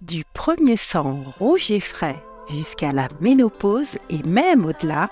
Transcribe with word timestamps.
Du 0.00 0.24
premier 0.34 0.76
sang 0.76 1.22
rouge 1.38 1.70
et 1.70 1.80
frais 1.80 2.22
jusqu'à 2.50 2.92
la 2.92 3.08
ménopause 3.20 3.96
et 4.10 4.22
même 4.24 4.66
au-delà, 4.66 5.08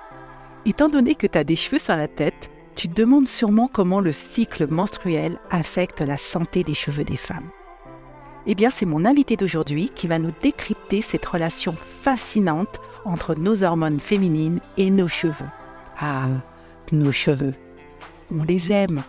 étant 0.66 0.88
donné 0.88 1.14
que 1.14 1.26
tu 1.26 1.38
as 1.38 1.44
des 1.44 1.56
cheveux 1.56 1.78
sur 1.78 1.96
la 1.96 2.08
tête, 2.08 2.51
tu 2.74 2.88
te 2.88 2.95
demandes 2.95 3.29
sûrement 3.29 3.71
comment 3.72 4.00
le 4.00 4.12
cycle 4.12 4.71
menstruel 4.71 5.38
affecte 5.50 6.00
la 6.00 6.16
santé 6.16 6.64
des 6.64 6.74
cheveux 6.74 7.04
des 7.04 7.16
femmes. 7.16 7.48
Eh 8.46 8.54
bien, 8.54 8.71
c'est 8.71 8.84
mon 8.84 9.04
invité 9.04 9.37
d'aujourd'hui 9.37 9.88
qui 9.95 10.08
va 10.08 10.18
nous 10.18 10.32
décrypter 10.43 11.01
cette 11.01 11.27
relation 11.27 11.73
fascinante 11.73 12.80
entre 13.05 13.35
nos 13.35 13.62
hormones 13.62 14.01
féminines 14.01 14.61
et 14.77 14.91
nos 14.91 15.09
cheveux. 15.09 15.49
Ah, 16.01 16.29
nos 16.91 17.12
cheveux. 17.12 17.55
On 18.37 18.43
les 18.43 18.73
aime, 18.73 19.03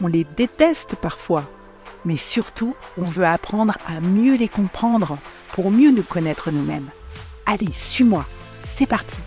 on 0.00 0.06
les 0.06 0.24
déteste 0.24 0.96
parfois, 0.96 1.44
mais 2.04 2.16
surtout, 2.16 2.74
on 2.96 3.04
veut 3.04 3.26
apprendre 3.26 3.74
à 3.86 4.00
mieux 4.00 4.36
les 4.36 4.48
comprendre 4.48 5.18
pour 5.52 5.70
mieux 5.70 5.90
nous 5.90 6.02
connaître 6.02 6.50
nous-mêmes. 6.50 6.90
Allez, 7.46 7.72
suis-moi, 7.74 8.26
c'est 8.64 8.86
parti. 8.86 9.18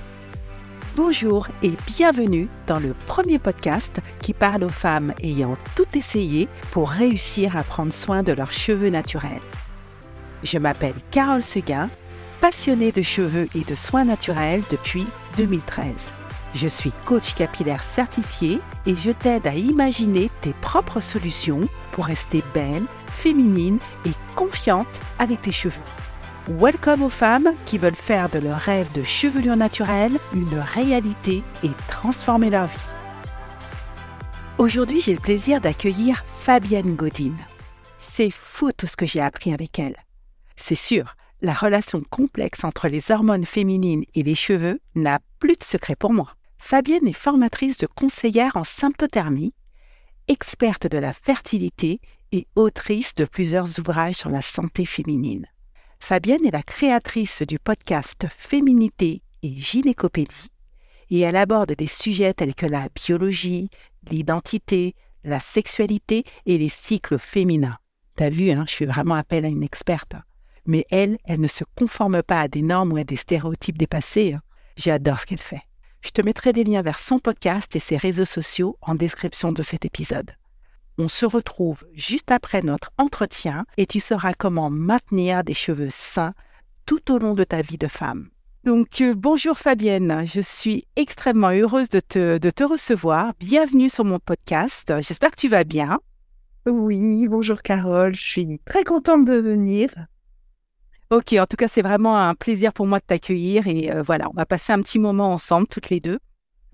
Bonjour 0.95 1.47
et 1.63 1.71
bienvenue 1.87 2.49
dans 2.67 2.79
le 2.79 2.93
premier 3.07 3.39
podcast 3.39 4.01
qui 4.19 4.33
parle 4.33 4.63
aux 4.63 4.69
femmes 4.69 5.13
ayant 5.23 5.53
tout 5.75 5.85
essayé 5.95 6.49
pour 6.71 6.89
réussir 6.89 7.55
à 7.55 7.63
prendre 7.63 7.93
soin 7.93 8.23
de 8.23 8.33
leurs 8.33 8.51
cheveux 8.51 8.89
naturels. 8.89 9.41
Je 10.43 10.57
m'appelle 10.57 10.95
Carole 11.09 11.43
Seguin, 11.43 11.89
passionnée 12.41 12.91
de 12.91 13.01
cheveux 13.01 13.47
et 13.55 13.63
de 13.63 13.75
soins 13.75 14.05
naturels 14.05 14.63
depuis 14.69 15.07
2013. 15.37 16.20
Je 16.53 16.67
suis 16.67 16.91
coach 17.05 17.33
capillaire 17.33 17.83
certifié 17.83 18.59
et 18.85 18.95
je 18.95 19.11
t'aide 19.11 19.47
à 19.47 19.55
imaginer 19.55 20.29
tes 20.41 20.53
propres 20.53 20.99
solutions 20.99 21.61
pour 21.91 22.05
rester 22.05 22.43
belle, 22.53 22.83
féminine 23.07 23.79
et 24.05 24.11
confiante 24.35 24.99
avec 25.17 25.41
tes 25.41 25.53
cheveux. 25.53 25.81
Welcome 26.49 27.03
aux 27.03 27.09
femmes 27.09 27.53
qui 27.65 27.77
veulent 27.77 27.95
faire 27.95 28.27
de 28.29 28.39
leur 28.39 28.57
rêve 28.57 28.91
de 28.93 29.03
chevelure 29.03 29.55
naturelle 29.55 30.19
une 30.33 30.59
réalité 30.59 31.43
et 31.63 31.71
transformer 31.87 32.49
leur 32.49 32.65
vie. 32.65 32.87
Aujourd'hui, 34.57 34.99
j'ai 34.99 35.13
le 35.13 35.19
plaisir 35.19 35.61
d'accueillir 35.61 36.23
Fabienne 36.39 36.95
Godin. 36.95 37.33
C'est 37.97 38.31
fou 38.31 38.71
tout 38.73 38.87
ce 38.87 38.97
que 38.97 39.05
j'ai 39.05 39.21
appris 39.21 39.53
avec 39.53 39.79
elle. 39.79 39.95
C'est 40.57 40.75
sûr, 40.75 41.15
la 41.41 41.53
relation 41.53 42.01
complexe 42.09 42.63
entre 42.63 42.87
les 42.87 43.09
hormones 43.09 43.45
féminines 43.45 44.03
et 44.15 44.23
les 44.23 44.35
cheveux 44.35 44.79
n'a 44.95 45.19
plus 45.39 45.53
de 45.53 45.63
secret 45.63 45.95
pour 45.95 46.13
moi. 46.13 46.35
Fabienne 46.61 47.07
est 47.07 47.11
formatrice 47.11 47.77
de 47.79 47.87
conseillère 47.87 48.55
en 48.55 48.63
symptothermie, 48.63 49.53
experte 50.29 50.87
de 50.87 50.99
la 50.99 51.11
fertilité 51.11 51.99
et 52.31 52.47
autrice 52.55 53.13
de 53.15 53.25
plusieurs 53.25 53.79
ouvrages 53.79 54.15
sur 54.15 54.29
la 54.29 54.41
santé 54.41 54.85
féminine. 54.85 55.47
Fabienne 55.99 56.45
est 56.45 56.51
la 56.51 56.63
créatrice 56.63 57.41
du 57.41 57.59
podcast 57.59 58.27
Féminité 58.29 59.21
et 59.43 59.57
gynécopédie 59.57 60.47
et 61.09 61.19
elle 61.19 61.35
aborde 61.35 61.73
des 61.73 61.87
sujets 61.87 62.33
tels 62.33 62.55
que 62.55 62.67
la 62.67 62.87
biologie, 62.95 63.69
l'identité, 64.09 64.95
la 65.25 65.41
sexualité 65.41 66.23
et 66.45 66.57
les 66.57 66.69
cycles 66.69 67.19
féminins. 67.19 67.77
T'as 68.15 68.29
vu, 68.29 68.51
hein, 68.51 68.63
je 68.67 68.71
suis 68.71 68.85
vraiment 68.85 69.15
appel 69.15 69.43
à 69.43 69.49
une 69.49 69.63
experte. 69.63 70.15
Mais 70.65 70.85
elle, 70.89 71.17
elle 71.25 71.41
ne 71.41 71.47
se 71.47 71.65
conforme 71.75 72.23
pas 72.23 72.39
à 72.39 72.47
des 72.47 72.61
normes 72.61 72.93
ou 72.93 72.97
à 72.97 73.03
des 73.03 73.17
stéréotypes 73.17 73.77
dépassés. 73.77 74.33
Hein. 74.33 74.41
J'adore 74.77 75.19
ce 75.19 75.25
qu'elle 75.25 75.39
fait. 75.39 75.63
Je 76.01 76.09
te 76.09 76.21
mettrai 76.23 76.51
des 76.51 76.63
liens 76.63 76.81
vers 76.81 76.99
son 76.99 77.19
podcast 77.19 77.75
et 77.75 77.79
ses 77.79 77.95
réseaux 77.95 78.25
sociaux 78.25 78.75
en 78.81 78.95
description 78.95 79.51
de 79.51 79.61
cet 79.61 79.85
épisode. 79.85 80.31
On 80.97 81.07
se 81.07 81.27
retrouve 81.27 81.85
juste 81.93 82.31
après 82.31 82.63
notre 82.63 82.91
entretien 82.97 83.65
et 83.77 83.85
tu 83.85 83.99
sauras 83.99 84.33
comment 84.33 84.71
maintenir 84.71 85.43
des 85.43 85.53
cheveux 85.53 85.91
sains 85.91 86.33
tout 86.87 87.11
au 87.11 87.19
long 87.19 87.35
de 87.35 87.43
ta 87.43 87.61
vie 87.61 87.77
de 87.77 87.87
femme. 87.87 88.29
Donc 88.63 89.01
euh, 89.01 89.13
bonjour 89.15 89.57
Fabienne, 89.57 90.23
je 90.25 90.41
suis 90.41 90.85
extrêmement 90.95 91.51
heureuse 91.51 91.89
de 91.89 91.99
te, 91.99 92.39
de 92.39 92.49
te 92.49 92.63
recevoir. 92.63 93.33
Bienvenue 93.39 93.89
sur 93.89 94.03
mon 94.03 94.19
podcast. 94.19 94.93
J'espère 95.01 95.31
que 95.31 95.39
tu 95.39 95.49
vas 95.49 95.63
bien. 95.63 95.99
Oui, 96.67 97.27
bonjour 97.27 97.61
Carole, 97.61 98.15
je 98.15 98.21
suis 98.21 98.59
très 98.65 98.83
contente 98.83 99.25
de 99.25 99.33
venir. 99.35 99.89
Ok, 101.11 101.33
en 101.33 101.45
tout 101.45 101.57
cas, 101.57 101.67
c'est 101.67 101.81
vraiment 101.81 102.17
un 102.17 102.35
plaisir 102.35 102.71
pour 102.71 102.87
moi 102.87 102.99
de 102.99 103.03
t'accueillir 103.03 103.67
et 103.67 103.91
euh, 103.91 104.01
voilà, 104.01 104.29
on 104.29 104.33
va 104.33 104.45
passer 104.45 104.71
un 104.71 104.81
petit 104.81 104.97
moment 104.97 105.33
ensemble, 105.33 105.67
toutes 105.67 105.89
les 105.89 105.99
deux. 105.99 106.19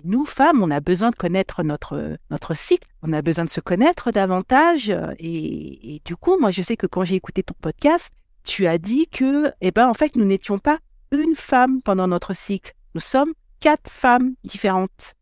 Nous, 0.04 0.28
femmes, 0.28 0.62
on 0.62 0.70
a 0.70 0.80
besoin 0.80 1.10
de 1.10 1.16
connaître 1.16 1.64
notre, 1.64 2.20
notre 2.30 2.54
cycle, 2.54 2.88
on 3.02 3.14
a 3.14 3.24
besoin 3.24 3.46
de 3.46 3.50
se 3.50 3.62
connaître 3.62 4.12
davantage 4.12 4.92
et, 5.18 5.96
et 5.96 6.02
du 6.06 6.16
coup, 6.16 6.38
moi, 6.40 6.52
je 6.52 6.62
sais 6.62 6.78
que 6.78 6.86
quand 6.86 7.04
j'ai 7.04 7.16
écouté 7.16 7.42
ton 7.42 7.56
podcast, 7.60 8.14
tu 8.44 8.68
as 8.68 8.78
dit 8.78 9.08
que, 9.08 9.52
eh 9.60 9.72
ben, 9.72 9.90
en 9.90 9.96
fait, 9.96 10.16
nous 10.16 10.26
n'étions 10.26 10.60
pas 10.60 10.78
une 11.12 11.36
femme 11.36 11.82
pendant 11.82 12.08
notre 12.08 12.36
cycle, 12.36 12.74
nous 12.94 13.02
sommes 13.02 13.34
quatre 13.60 13.90
femmes 13.90 14.36
différentes. 14.44 15.16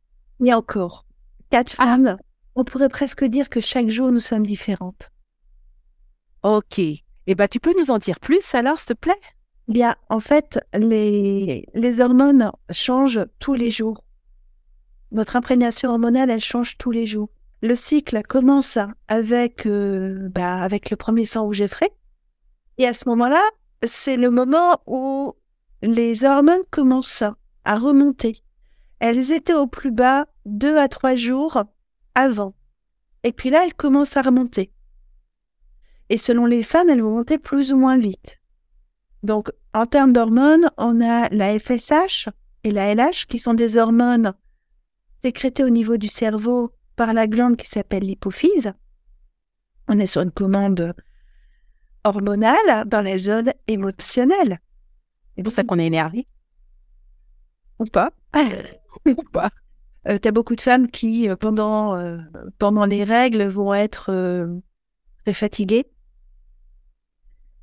Et 0.43 0.53
encore, 0.53 1.05
quatre 1.51 1.71
femmes. 1.71 2.17
On 2.55 2.65
pourrait 2.65 2.89
presque 2.89 3.23
dire 3.23 3.47
que 3.47 3.61
chaque 3.61 3.87
jour, 3.87 4.11
nous 4.11 4.19
sommes 4.19 4.43
différentes. 4.43 5.11
Ok, 6.43 6.81
eh 7.28 7.36
bien, 7.36 7.47
tu 7.47 7.59
peux 7.59 7.74
nous 7.78 7.91
en 7.91 7.97
dire 7.97 8.19
plus 8.19 8.53
alors, 8.53 8.78
s'il 8.80 8.88
te 8.88 8.94
plaît? 8.94 9.19
Bien, 9.68 9.96
en 10.09 10.19
fait, 10.19 10.59
les, 10.74 11.66
les 11.74 12.02
hormones 12.02 12.52
changent 12.69 13.25
tous 13.40 13.56
les 13.56 13.72
jours. 13.72 14.03
Notre 15.12 15.36
imprégnation 15.36 15.90
hormonale, 15.90 16.30
elle 16.30 16.40
change 16.40 16.78
tous 16.78 16.91
les 16.91 17.06
jours. 17.06 17.30
Le 17.62 17.75
cycle 17.75 18.22
commence 18.24 18.78
avec, 19.08 19.66
euh, 19.66 20.30
bah, 20.30 20.62
avec 20.62 20.91
le 20.91 20.97
premier 20.97 21.25
sang 21.25 21.46
rouge 21.46 21.66
frais. 21.68 21.91
Et 22.78 22.86
à 22.86 22.94
ce 22.94 23.09
moment-là, 23.09 23.42
c'est 23.88 24.18
le 24.18 24.30
moment 24.30 24.80
où 24.86 25.34
les 25.81 26.25
hormones 26.25 26.66
commencent 26.69 27.24
à 27.63 27.75
remonter. 27.75 28.44
Elles 29.00 29.31
étaient 29.31 29.53
au 29.53 29.68
plus 29.68 29.92
bas 29.92 30.28
deux 30.46 30.78
à 30.78 30.88
trois 30.88 31.16
jours 31.16 31.63
avant. 32.13 32.53
Et 33.24 33.31
puis 33.31 33.50
là, 33.50 33.63
elles 33.66 33.74
commencent 33.74 34.18
à 34.18 34.22
remonter. 34.22 34.72
Et 36.09 36.17
selon 36.17 36.45
les 36.45 36.63
femmes, 36.63 36.89
elles 36.89 37.01
vont 37.01 37.16
monter 37.16 37.38
plus 37.38 37.73
ou 37.73 37.77
moins 37.77 37.97
vite. 37.97 38.39
Donc, 39.23 39.49
en 39.73 39.85
termes 39.85 40.13
d'hormones, 40.13 40.69
on 40.77 41.01
a 41.01 41.29
la 41.29 41.57
FSH 41.57 42.29
et 42.63 42.71
la 42.71 42.93
LH, 42.93 43.25
qui 43.27 43.39
sont 43.39 43.53
des 43.53 43.77
hormones 43.77 44.33
sécrétées 45.21 45.63
au 45.63 45.69
niveau 45.69 45.97
du 45.97 46.07
cerveau 46.07 46.71
par 46.95 47.13
la 47.13 47.27
glande 47.27 47.57
qui 47.57 47.67
s'appelle 47.67 48.03
l'hypophyse. 48.03 48.73
On 49.88 49.97
est 49.97 50.07
sur 50.07 50.21
une 50.21 50.31
commande 50.31 50.94
hormonale 52.03 52.88
dans 52.88 53.01
la 53.01 53.17
zone 53.17 53.51
émotionnelle. 53.67 54.59
C'est 55.35 55.44
pour 55.44 55.51
ça 55.51 55.63
qu'on 55.63 55.79
est 55.79 55.88
énervé. 55.88 56.27
Ou 57.79 57.85
pas. 57.85 58.11
Ou 59.05 59.23
pas. 59.31 59.49
Euh, 60.07 60.19
tu 60.21 60.27
as 60.27 60.31
beaucoup 60.31 60.55
de 60.55 60.61
femmes 60.61 60.88
qui, 60.88 61.29
euh, 61.29 61.35
pendant, 61.35 61.95
euh, 61.95 62.19
pendant 62.59 62.85
les 62.85 63.03
règles, 63.03 63.44
vont 63.47 63.73
être 63.73 64.11
très 65.23 65.33
fatiguées 65.33 65.88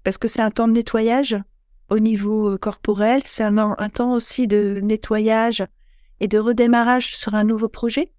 parce 0.04 0.18
que 0.18 0.28
c'est 0.28 0.42
un 0.42 0.50
temps 0.50 0.68
de 0.68 0.72
nettoyage 0.72 1.36
au 1.88 1.98
niveau 1.98 2.52
euh, 2.52 2.58
corporel, 2.58 3.22
c'est 3.24 3.44
un, 3.44 3.76
temps 3.92 4.12
aussi 4.12 4.46
de 4.46 4.80
nettoyage 4.82 5.64
et 6.20 6.28
de 6.28 6.38
redémarrage 6.38 7.16
sur 7.16 7.34
un 7.34 7.44
nouveau 7.44 7.68
projet. 7.68 8.12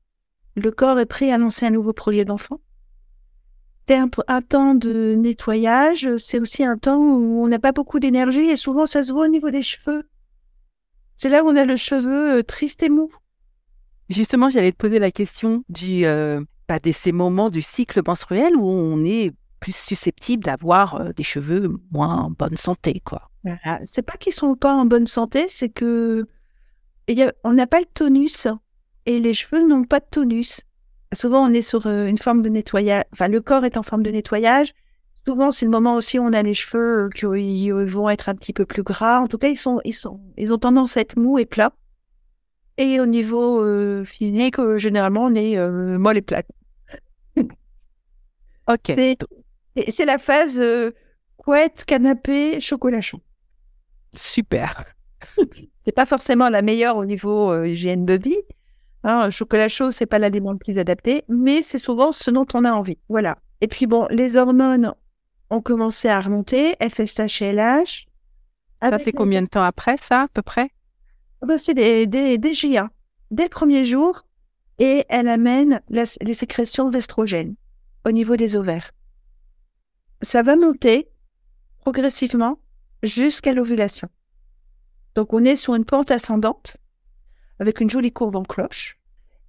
Le 0.56 0.72
corps 0.72 1.00
est 1.00 1.08
prêt 1.08 1.32
à 1.32 1.38
lancer 1.38 1.66
un 1.66 1.72
nouveau 1.72 1.94
projet 1.94 2.26
d'enfant. 2.26 2.60
C'est 3.88 3.98
un, 3.98 4.08
temps 4.42 4.76
de 4.76 5.16
nettoyage, 5.16 6.18
c'est 6.18 6.40
aussi 6.40 6.64
un 6.64 6.78
temps 6.78 7.00
où 7.00 7.44
on 7.44 7.48
n'a 7.48 7.60
pas 7.60 7.74
beaucoup 7.74 8.00
d'énergie 8.00 8.50
et 8.50 8.56
souvent 8.56 8.86
ça 8.86 9.04
se 9.04 9.12
voit 9.12 9.26
au 9.26 9.30
niveau 9.30 9.50
des 9.50 9.62
cheveux. 9.62 10.04
C'est 11.18 11.30
là 11.30 11.44
où 11.44 11.50
on 11.50 11.56
a 11.56 11.66
le 11.66 11.76
cheveu 11.76 12.38
euh, 12.38 12.44
triste 12.44 12.84
et 12.84 12.90
mou. 12.90 13.10
Justement, 14.10 14.50
j'allais 14.50 14.72
te 14.72 14.78
poser 14.78 15.00
la 15.00 15.12
question 15.12 15.64
du, 15.68 16.06
euh, 16.06 16.42
bah, 16.68 16.80
de 16.80 16.92
ces 16.92 17.12
moments 17.12 17.50
du 17.50 17.62
cycle 17.62 18.02
menstruel 18.06 18.56
où 18.56 18.66
on 18.66 19.02
est 19.02 19.34
plus 19.64 19.76
susceptibles 19.76 20.44
d'avoir 20.44 20.96
euh, 20.96 21.14
des 21.14 21.24
cheveux 21.24 21.74
moins 21.92 22.24
en 22.24 22.30
bonne 22.30 22.58
santé, 22.58 23.02
quoi. 23.06 23.30
C'est 23.86 24.02
pas 24.02 24.18
qu'ils 24.18 24.34
sont 24.34 24.56
pas 24.56 24.74
en 24.74 24.86
bonne 24.86 25.08
santé, 25.08 25.46
c'est 25.48 25.70
que 25.70 26.28
on 27.44 27.54
n'a 27.54 27.68
pas 27.68 27.80
le 27.80 27.86
tonus 27.86 28.48
et 29.06 29.20
les 29.20 29.34
cheveux 29.34 29.66
n'ont 29.66 29.86
pas 29.86 30.00
de 30.00 30.06
tonus. 30.10 30.62
Souvent, 31.14 31.50
on 31.50 31.54
est 31.54 31.62
sur 31.62 31.88
euh, 31.88 32.08
une 32.08 32.18
forme 32.18 32.42
de 32.42 32.50
nettoyage. 32.50 33.04
Enfin, 33.14 33.30
le 33.30 33.40
corps 33.40 33.64
est 33.64 33.78
en 33.78 33.84
forme 33.84 34.04
de 34.04 34.12
nettoyage. 34.12 34.74
Souvent, 35.26 35.52
c'est 35.52 35.66
le 35.66 35.72
moment 35.72 35.96
aussi 35.96 36.20
où 36.20 36.24
on 36.24 36.34
a 36.34 36.44
les 36.44 36.54
cheveux 36.54 37.10
qui 37.16 37.70
vont 37.72 38.10
être 38.10 38.28
un 38.28 38.36
petit 38.36 38.52
peu 38.52 38.66
plus 38.66 38.84
gras. 38.84 39.20
En 39.20 39.28
tout 39.28 39.38
cas, 39.38 39.48
ils 39.48 39.58
sont, 39.58 39.80
ils 39.86 39.94
sont, 39.94 40.20
ils 40.38 40.54
ont 40.54 40.58
tendance 40.58 40.98
à 40.98 41.02
être 41.02 41.18
mous 41.18 41.40
et 41.40 41.46
plats. 41.46 41.74
Et 42.78 43.00
au 43.00 43.06
niveau 43.06 43.62
euh, 43.64 44.04
physique, 44.04 44.58
généralement, 44.76 45.26
on 45.26 45.36
est 45.36 45.58
molle 45.98 46.18
et 46.18 46.22
plate. 46.22 46.48
ok. 48.68 48.94
C'est 49.90 50.06
la 50.06 50.18
phase 50.18 50.60
euh, 50.60 50.92
couette, 51.38 51.84
canapé, 51.86 52.60
chocolat 52.60 53.02
chaud. 53.02 53.22
Super. 54.14 54.84
c'est 55.82 55.92
pas 55.92 56.06
forcément 56.06 56.50
la 56.50 56.62
meilleure 56.62 56.98
au 56.98 57.06
niveau 57.06 57.52
euh, 57.52 57.68
hygiène 57.68 58.06
de 58.06 58.14
vie. 58.14 58.42
Hein, 59.04 59.30
chocolat 59.30 59.68
chaud, 59.68 59.92
c'est 59.92 60.06
pas 60.06 60.20
l'aliment 60.20 60.52
le 60.52 60.58
plus 60.58 60.78
adapté, 60.78 61.24
mais 61.28 61.62
c'est 61.62 61.80
souvent 61.80 62.12
ce 62.12 62.32
dont 62.32 62.46
on 62.54 62.64
a 62.64 62.72
envie. 62.72 62.98
Voilà. 63.10 63.38
Et 63.62 63.68
puis 63.68 63.88
bon, 63.88 64.08
les 64.10 64.38
hormones 64.38 64.94
ont 65.50 65.62
commencé 65.62 66.08
à 66.08 66.22
remonter, 66.22 66.76
FSH 66.82 67.42
et 67.42 67.52
LH. 67.52 68.08
Ça, 68.82 69.00
c'est 69.00 69.12
combien 69.12 69.42
de 69.42 69.48
temps 69.48 69.64
après, 69.64 69.98
ça, 69.98 70.22
à 70.22 70.28
peu 70.28 70.42
près? 70.42 70.70
Bah, 71.42 71.58
C'est 71.58 71.74
des, 71.74 72.06
des, 72.06 72.38
des 72.38 72.54
GIA. 72.54 72.90
Dès 73.32 73.44
le 73.44 73.50
premier 73.50 73.86
jour, 73.86 74.26
et 74.80 75.06
elle 75.10 75.28
amène 75.28 75.82
les 75.90 76.34
sécrétions 76.34 76.90
d'estrogène 76.90 77.56
au 78.06 78.12
niveau 78.12 78.36
des 78.36 78.56
ovaires. 78.56 78.92
Ça 80.24 80.42
va 80.42 80.56
monter 80.56 81.10
progressivement 81.80 82.58
jusqu'à 83.04 83.52
l'ovulation. 83.52 84.08
Donc 85.16 85.34
on 85.34 85.44
est 85.44 85.58
sur 85.58 85.76
une 85.76 85.84
pente 85.84 86.12
ascendante 86.12 86.78
avec 87.60 87.82
une 87.82 87.90
jolie 87.90 88.14
courbe 88.14 88.38
en 88.38 88.44
cloche 88.44 88.98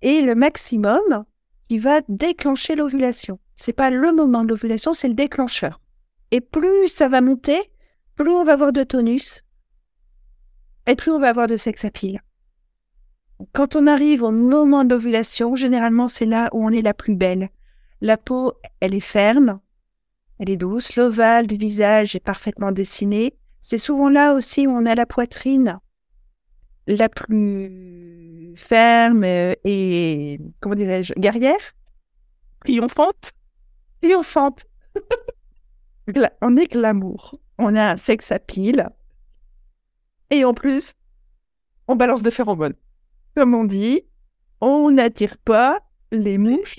et 0.03 0.21
le 0.21 0.35
maximum 0.35 1.25
qui 1.69 1.79
va 1.79 2.01
déclencher 2.09 2.75
l'ovulation. 2.75 3.39
C'est 3.55 3.73
pas 3.73 3.91
le 3.91 4.13
moment 4.13 4.43
de 4.43 4.49
l'ovulation, 4.49 4.95
c'est 4.95 5.07
le 5.07 5.15
déclencheur. 5.15 5.81
Et 6.33 6.41
plus 6.41 6.89
ça 6.89 7.07
va 7.07 7.21
monter, 7.21 7.71
plus 8.17 8.31
on 8.31 8.43
va 8.43 8.55
avoir 8.55 8.73
de 8.73 8.83
tonus 8.83 9.45
et 10.89 10.97
plus 10.97 11.13
on 11.13 11.21
va 11.21 11.29
avoir 11.29 11.47
de 11.47 11.57
sex 11.57 11.85
appeal. 11.85 12.21
Quand 13.53 13.77
on 13.77 13.87
arrive 13.87 14.25
au 14.25 14.33
moment 14.33 14.85
d'ovulation, 14.85 15.55
généralement 15.55 16.09
c'est 16.09 16.27
là 16.27 16.51
où 16.53 16.67
on 16.67 16.71
est 16.71 16.83
la 16.83 16.95
plus 16.95 17.15
belle. 17.15 17.49
La 18.01 18.17
peau, 18.17 18.55
elle 18.81 18.95
est 18.95 19.01
ferme, 19.01 19.61
elle 20.39 20.51
est 20.51 20.57
douce, 20.57 20.97
l'ovale 20.97 21.47
du 21.47 21.57
visage 21.57 22.17
est 22.17 22.21
parfaitement 22.21 22.73
dessiné. 22.73 23.37
C'est 23.61 23.79
souvent 23.79 24.09
là 24.09 24.35
aussi 24.35 24.67
où 24.67 24.71
on 24.71 24.87
a 24.87 24.95
la 24.95 25.07
poitrine 25.07 25.79
la 26.87 27.09
plus 27.09 28.53
ferme 28.57 29.25
et, 29.25 30.39
comment 30.61 30.75
dirais-je, 30.75 31.15
guerrière. 31.15 31.73
Triomphante. 32.65 33.33
Triomphante. 34.03 34.65
on 36.43 36.57
est 36.57 36.71
glamour. 36.71 37.37
On 37.59 37.75
a 37.75 37.93
un 37.93 37.97
sexe 37.97 38.33
à 38.33 38.39
pile. 38.39 38.89
Et 40.31 40.45
en 40.45 40.53
plus, 40.53 40.93
on 41.89 41.97
balance 41.97 42.23
des 42.23 42.31
phéromones 42.31 42.75
comme 43.35 43.55
on 43.55 43.65
dit, 43.65 44.03
on 44.61 44.91
n'attire 44.91 45.37
pas 45.39 45.81
les 46.13 46.39
mouches 46.39 46.79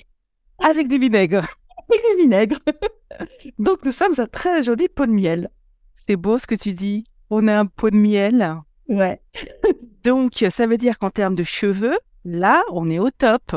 avec 0.58 0.88
du 0.88 0.98
vinaigre. 0.98 1.46
Avec 1.88 2.02
du 2.10 2.22
vinaigre. 2.22 2.58
Donc 3.58 3.84
nous 3.84 3.92
sommes 3.92 4.14
un 4.18 4.26
très 4.26 4.62
joli 4.62 4.88
pot 4.88 5.06
de 5.06 5.12
miel. 5.12 5.50
C'est 5.96 6.16
beau 6.16 6.38
ce 6.38 6.46
que 6.46 6.54
tu 6.54 6.74
dis. 6.74 7.04
On 7.30 7.48
a 7.48 7.58
un 7.58 7.66
pot 7.66 7.90
de 7.90 7.96
miel. 7.96 8.56
Ouais. 8.88 9.20
Donc 10.04 10.44
ça 10.50 10.66
veut 10.66 10.78
dire 10.78 10.98
qu'en 10.98 11.10
termes 11.10 11.34
de 11.34 11.44
cheveux, 11.44 11.98
là, 12.24 12.62
on 12.72 12.90
est 12.90 12.98
au 12.98 13.10
top. 13.10 13.56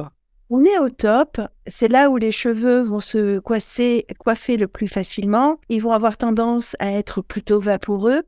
On 0.49 0.63
est 0.63 0.79
au 0.79 0.89
top. 0.89 1.39
C'est 1.67 1.87
là 1.87 2.09
où 2.09 2.17
les 2.17 2.31
cheveux 2.31 2.81
vont 2.81 2.99
se 2.99 3.39
coiffer, 3.39 4.07
coiffer 4.17 4.57
le 4.57 4.67
plus 4.67 4.87
facilement. 4.87 5.59
Ils 5.69 5.81
vont 5.81 5.91
avoir 5.91 6.17
tendance 6.17 6.75
à 6.79 6.91
être 6.91 7.21
plutôt 7.21 7.59
vaporeux, 7.59 8.23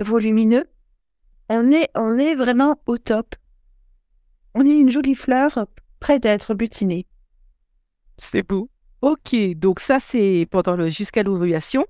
volumineux. 0.00 0.66
On 1.48 1.70
est, 1.70 1.88
on 1.96 2.18
est 2.18 2.34
vraiment 2.34 2.80
au 2.86 2.98
top 2.98 3.34
on 4.56 4.64
est 4.64 4.78
une 4.78 4.90
jolie 4.90 5.14
fleur 5.14 5.66
prête 6.00 6.24
à 6.24 6.30
être 6.30 6.54
butinée. 6.54 7.06
C'est 8.16 8.42
beau. 8.42 8.70
Ok, 9.02 9.36
donc 9.56 9.80
ça 9.80 10.00
c'est 10.00 10.46
pendant 10.50 10.76
le 10.76 10.88
jusqu'à 10.88 11.22
l'ovulation. 11.22 11.84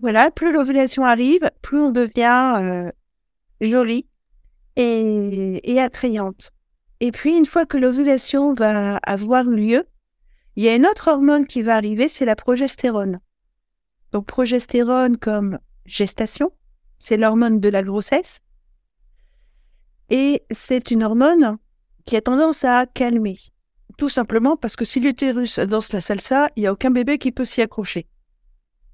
Voilà, 0.00 0.30
plus 0.30 0.52
l'ovulation 0.52 1.04
arrive, 1.04 1.50
plus 1.60 1.78
on 1.78 1.90
devient 1.90 2.54
euh, 2.56 2.90
jolie 3.60 4.06
et, 4.76 5.60
et 5.70 5.80
attrayante. 5.80 6.52
Et 7.00 7.12
puis 7.12 7.36
une 7.36 7.46
fois 7.46 7.66
que 7.66 7.76
l'ovulation 7.76 8.54
va 8.54 8.96
avoir 9.02 9.44
lieu, 9.44 9.84
il 10.56 10.64
y 10.64 10.68
a 10.68 10.74
une 10.74 10.86
autre 10.86 11.08
hormone 11.08 11.46
qui 11.46 11.62
va 11.62 11.76
arriver, 11.76 12.08
c'est 12.08 12.24
la 12.24 12.36
progestérone. 12.36 13.20
Donc 14.12 14.26
progestérone 14.26 15.16
comme 15.16 15.58
gestation, 15.86 16.52
c'est 16.98 17.16
l'hormone 17.16 17.60
de 17.60 17.68
la 17.68 17.82
grossesse. 17.82 18.40
Et 20.08 20.42
c'est 20.50 20.90
une 20.90 21.04
hormone 21.04 21.58
qui 22.04 22.16
a 22.16 22.20
tendance 22.20 22.64
à 22.64 22.86
calmer. 22.86 23.38
Tout 24.00 24.08
simplement 24.08 24.56
parce 24.56 24.76
que 24.76 24.86
si 24.86 24.98
l'utérus 24.98 25.58
danse 25.58 25.92
la 25.92 26.00
salsa, 26.00 26.48
il 26.56 26.60
n'y 26.60 26.66
a 26.66 26.72
aucun 26.72 26.90
bébé 26.90 27.18
qui 27.18 27.32
peut 27.32 27.44
s'y 27.44 27.60
accrocher. 27.60 28.06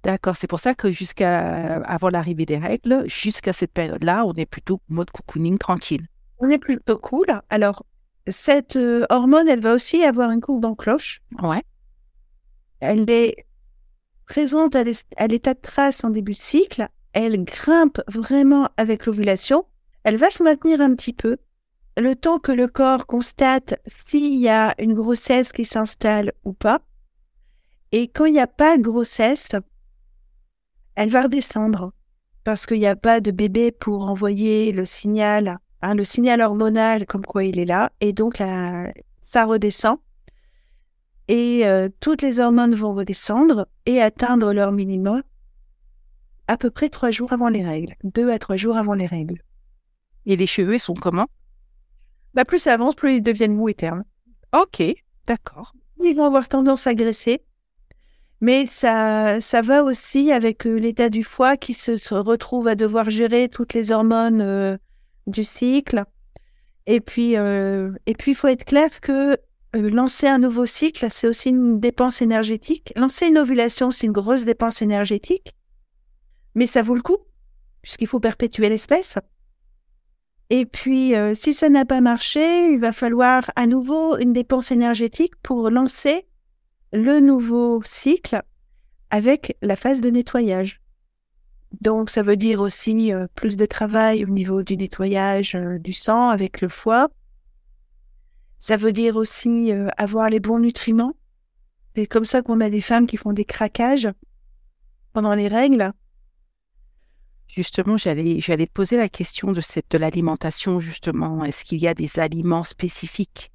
D'accord, 0.03 0.35
c'est 0.35 0.49
pour 0.49 0.58
ça 0.58 0.75
que 0.75 0.91
jusqu'à 0.91 1.76
avant 1.85 2.08
l'arrivée 2.08 2.44
des 2.44 2.58
règles, 2.58 3.05
jusqu'à 3.08 3.53
cette 3.53 3.70
période-là, 3.70 4.25
on 4.26 4.32
est 4.32 4.47
plutôt 4.47 4.81
mode 4.88 5.12
cocooning 5.12 5.58
tranquille. 5.58 6.08
On 6.41 6.49
est 6.50 6.58
plutôt 6.58 6.99
cool. 6.99 7.26
Alors, 7.50 7.87
cette 8.26 8.75
euh, 8.75 9.06
hormone, 9.08 9.47
elle 9.49 9.61
va 9.61 9.75
aussi 9.75 10.03
avoir 10.03 10.32
une 10.32 10.41
courbe 10.41 10.64
en 10.64 10.75
cloche. 10.75 11.23
Ouais. 11.41 11.62
Elle 12.81 13.08
est 13.08 13.47
présente 14.26 14.75
à 14.75 14.82
l'état 15.29 15.55
de 15.55 15.61
trace 15.61 16.03
en 16.03 16.11
début 16.11 16.35
de 16.35 16.41
cycle. 16.41 16.88
Elle 17.12 17.44
grimpe 17.44 18.00
vraiment 18.08 18.70
avec 18.76 19.06
l'ovulation. 19.06 19.67
Elle 20.03 20.17
va 20.17 20.31
se 20.31 20.43
maintenir 20.43 20.81
un 20.81 20.97
petit 20.97 21.12
peu 21.12 21.37
le 21.96 22.14
temps 22.14 22.38
que 22.38 22.52
le 22.52 22.69
corps 22.69 23.06
constate 23.06 23.81
s'il 23.87 24.38
y 24.38 24.48
a 24.48 24.75
une 24.78 24.94
grossesse 24.94 25.52
qui 25.52 25.64
s'installe 25.64 26.32
ou 26.44 26.52
pas. 26.52 26.81
Et 27.93 28.08
quand 28.08 28.26
il 28.26 28.34
n'y 28.34 28.40
a 28.40 28.46
pas 28.46 28.76
de 28.76 28.82
grossesse, 28.82 29.52
elle 30.94 31.10
va 31.10 31.22
redescendre 31.22 31.93
parce 32.44 32.66
qu'il 32.66 32.78
n'y 32.78 32.87
a 32.87 32.96
pas 32.96 33.20
de 33.20 33.31
bébé 33.31 33.72
pour 33.72 34.10
envoyer 34.10 34.72
le 34.72 34.84
signal, 34.84 35.58
hein, 35.82 35.94
le 35.94 36.04
signal 36.04 36.40
hormonal 36.40 37.06
comme 37.06 37.25
quoi 37.25 37.44
il 37.44 37.58
est 37.58 37.64
là. 37.64 37.90
Et 38.00 38.12
donc 38.12 38.43
ça 39.22 39.44
redescend. 39.44 39.98
Et 41.28 41.66
euh, 41.66 41.88
toutes 42.00 42.22
les 42.22 42.38
hormones 42.38 42.75
vont 42.75 42.94
redescendre 42.94 43.66
et 43.84 44.00
atteindre 44.00 44.52
leur 44.52 44.70
minimum 44.70 45.22
à 46.46 46.56
peu 46.56 46.70
près 46.70 46.88
trois 46.88 47.10
jours 47.10 47.32
avant 47.32 47.48
les 47.48 47.64
règles, 47.64 47.96
deux 48.04 48.31
à 48.31 48.38
trois 48.38 48.56
jours 48.56 48.76
avant 48.76 48.94
les 48.94 49.06
règles. 49.06 49.43
Et 50.26 50.37
les 50.37 50.46
cheveux 50.46 50.78
sont 50.78 50.94
comment? 50.94 51.26
Bah, 52.37 52.44
plus 52.44 52.59
ça 52.59 52.75
avance, 52.75 52.94
plus 52.94 53.17
ils 53.17 53.23
deviennent 53.23 53.56
mous 53.56 53.71
et 53.71 53.75
ternes. 53.75 54.05
Ok, 54.55 54.83
d'accord. 55.27 55.73
Ils 56.05 56.15
vont 56.15 56.27
avoir 56.27 56.49
tendance 56.49 56.87
à 56.87 56.94
graisser. 56.94 57.43
Mais 58.43 58.67
ça, 58.67 59.41
ça 59.41 59.62
va 59.62 59.83
aussi 59.83 60.31
avec 60.31 60.67
euh, 60.67 60.75
l'état 60.75 61.09
du 61.09 61.25
foie 61.25 61.56
qui 61.56 61.73
se, 61.73 62.15
retrouve 62.15 62.69
à 62.69 62.75
devoir 62.75 63.09
gérer 63.09 63.49
toutes 63.49 63.73
les 63.73 63.91
hormones 63.91 64.43
euh, 64.43 64.77
du 65.27 65.44
cycle. 65.44 66.05
Et 66.87 67.00
puis, 67.00 67.38
euh, 67.38 67.93
et 68.05 68.12
puis, 68.12 68.33
il 68.33 68.35
faut 68.35 68.49
être 68.49 68.67
clair 68.67 69.00
que 69.00 69.39
lancer 69.73 70.27
un 70.27 70.39
nouveau 70.39 70.67
cycle, 70.67 71.06
c'est 71.11 71.29
aussi 71.29 71.49
une 71.49 71.81
dépense 71.81 72.21
énergétique. 72.21 72.93
Lancer 72.97 73.29
une 73.29 73.39
ovulation, 73.39 73.91
c'est 73.91 74.06
une 74.06 74.12
grosse 74.12 74.44
dépense 74.44 74.82
énergétique. 74.82 75.55
Mais 76.55 76.67
ça 76.67 76.82
vaut 76.82 76.94
le 76.94 77.03
coup, 77.03 77.19
puisqu'il 77.81 78.06
faut 78.06 78.21
perpétuer 78.21 78.69
l'espèce. 78.69 79.17
Et 80.50 80.65
puis, 80.65 81.15
euh, 81.17 81.34
si 81.34 81.55
ça 81.55 81.69
n'a 81.69 81.84
pas 81.84 82.00
marché, 82.00 82.70
il 82.70 82.79
va 82.79 82.93
falloir 82.93 83.50
à 83.56 83.67
nouveau 83.67 84.17
une 84.17 84.32
dépense 84.32 84.70
énergétique 84.70 85.34
pour 85.43 85.70
lancer 85.70 86.26
le 86.93 87.19
nouveau 87.19 87.82
cycle 87.84 88.43
avec 89.10 89.56
la 89.60 89.74
phase 89.74 90.00
de 90.00 90.08
nettoyage. 90.08 90.81
Donc, 91.81 92.10
ça 92.10 92.22
veut 92.22 92.36
dire 92.36 92.60
aussi 92.60 93.12
euh, 93.12 93.26
plus 93.34 93.56
de 93.56 93.67
travail 93.67 94.24
au 94.24 94.29
niveau 94.29 94.62
du 94.62 94.76
nettoyage 94.76 95.56
euh, 95.56 95.79
du 95.79 95.93
sang 95.93 96.29
avec 96.29 96.60
le 96.60 96.69
foie. 96.69 97.08
Ça 98.58 98.76
veut 98.76 98.93
dire 98.93 99.17
aussi 99.17 99.70
avoir 99.98 100.31
les 100.31 100.41
bons 100.41 100.58
nutriments. 100.58 101.15
C'est 101.94 102.06
comme 102.06 102.24
ça 102.24 102.41
qu'on 102.41 102.60
a 102.62 102.70
des 102.70 102.81
femmes 102.81 103.06
qui 103.06 103.19
font 103.19 103.34
des 103.34 103.44
craquages 103.44 104.08
pendant 105.12 105.34
les 105.34 105.46
règles. 105.46 105.93
Justement, 107.48 107.96
j'allais, 107.96 108.41
j'allais 108.41 108.67
te 108.67 108.72
poser 108.72 108.96
la 108.96 109.08
question 109.08 109.53
de 109.53 109.60
cette 109.60 109.91
de 109.91 109.98
l'alimentation 109.98 110.81
justement. 110.81 111.44
Est-ce 111.44 111.65
qu'il 111.65 111.79
y 111.79 111.88
a 111.88 111.94
des 111.94 112.19
aliments 112.19 112.65
spécifiques 112.65 113.50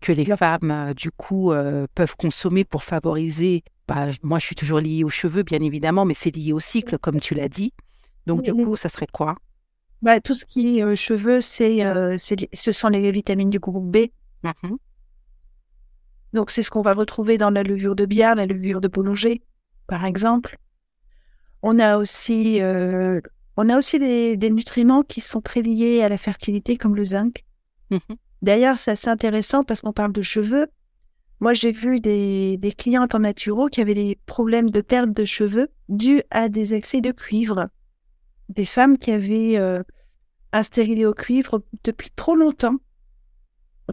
que 0.00 0.12
les 0.12 0.24
femmes 0.36 0.70
euh, 0.70 0.94
du 0.94 1.10
coup 1.10 1.52
euh, 1.52 1.86
peuvent 1.94 2.16
consommer 2.16 2.64
pour 2.64 2.82
favoriser? 2.82 3.62
Bah, 3.86 4.06
Moi, 4.22 4.38
je 4.38 4.46
suis 4.46 4.54
toujours 4.54 4.80
liée 4.80 5.04
aux 5.04 5.10
cheveux, 5.10 5.44
bien 5.44 5.62
évidemment, 5.62 6.04
mais 6.04 6.14
c'est 6.14 6.34
lié 6.34 6.52
au 6.52 6.60
cycle, 6.60 6.98
comme 6.98 7.20
tu 7.20 7.34
l'as 7.34 7.48
dit. 7.48 7.72
Donc 8.26 8.42
du 8.42 8.52
coup, 8.52 8.76
ça 8.76 8.88
serait 8.88 9.06
quoi? 9.10 9.36
Bah, 10.02 10.20
tout 10.20 10.34
ce 10.34 10.44
qui 10.44 10.78
est 10.78 10.82
euh, 10.82 10.96
cheveux, 10.96 11.40
c'est, 11.40 11.78
ce 12.52 12.72
sont 12.72 12.88
les 12.88 13.10
vitamines 13.12 13.50
du 13.50 13.60
groupe 13.60 13.90
B. 13.90 14.08
Mmh 14.42 14.74
Donc 16.32 16.50
c'est 16.50 16.62
ce 16.62 16.70
qu'on 16.70 16.82
va 16.82 16.94
retrouver 16.94 17.38
dans 17.38 17.50
la 17.50 17.62
levure 17.62 17.94
de 17.94 18.04
bière, 18.04 18.34
la 18.34 18.46
levure 18.46 18.80
de 18.80 18.88
boulanger, 18.88 19.42
par 19.86 20.04
exemple. 20.04 20.58
On 21.62 21.78
a 21.78 21.96
aussi, 21.96 22.60
euh, 22.60 23.20
on 23.56 23.68
a 23.68 23.78
aussi 23.78 23.98
des, 23.98 24.50
nutriments 24.50 25.02
qui 25.02 25.20
sont 25.20 25.40
très 25.40 25.62
liés 25.62 26.02
à 26.02 26.08
la 26.08 26.18
fertilité, 26.18 26.76
comme 26.76 26.96
le 26.96 27.04
zinc. 27.04 27.44
Mhm. 27.90 28.00
D'ailleurs, 28.42 28.78
c'est 28.78 28.90
assez 28.90 29.08
intéressant 29.08 29.62
parce 29.62 29.80
qu'on 29.80 29.92
parle 29.92 30.12
de 30.12 30.22
cheveux. 30.22 30.66
Moi, 31.38 31.54
j'ai 31.54 31.70
vu 31.70 32.00
des, 32.00 32.58
clientes 32.76 33.14
en 33.14 33.20
naturo 33.20 33.68
qui 33.68 33.80
avaient 33.80 33.94
des 33.94 34.18
problèmes 34.26 34.70
de 34.70 34.80
perte 34.80 35.10
de 35.10 35.24
cheveux 35.24 35.68
dus 35.88 36.22
à 36.30 36.48
des 36.48 36.74
excès 36.74 37.00
de 37.00 37.12
cuivre. 37.12 37.68
Des 38.48 38.64
femmes 38.64 38.98
qui 38.98 39.12
avaient 39.12 39.56
euh, 39.56 39.82
un 40.52 40.62
stérilet 40.64 41.04
au 41.04 41.14
cuivre 41.14 41.62
depuis 41.84 42.10
trop 42.10 42.34
longtemps, 42.34 42.76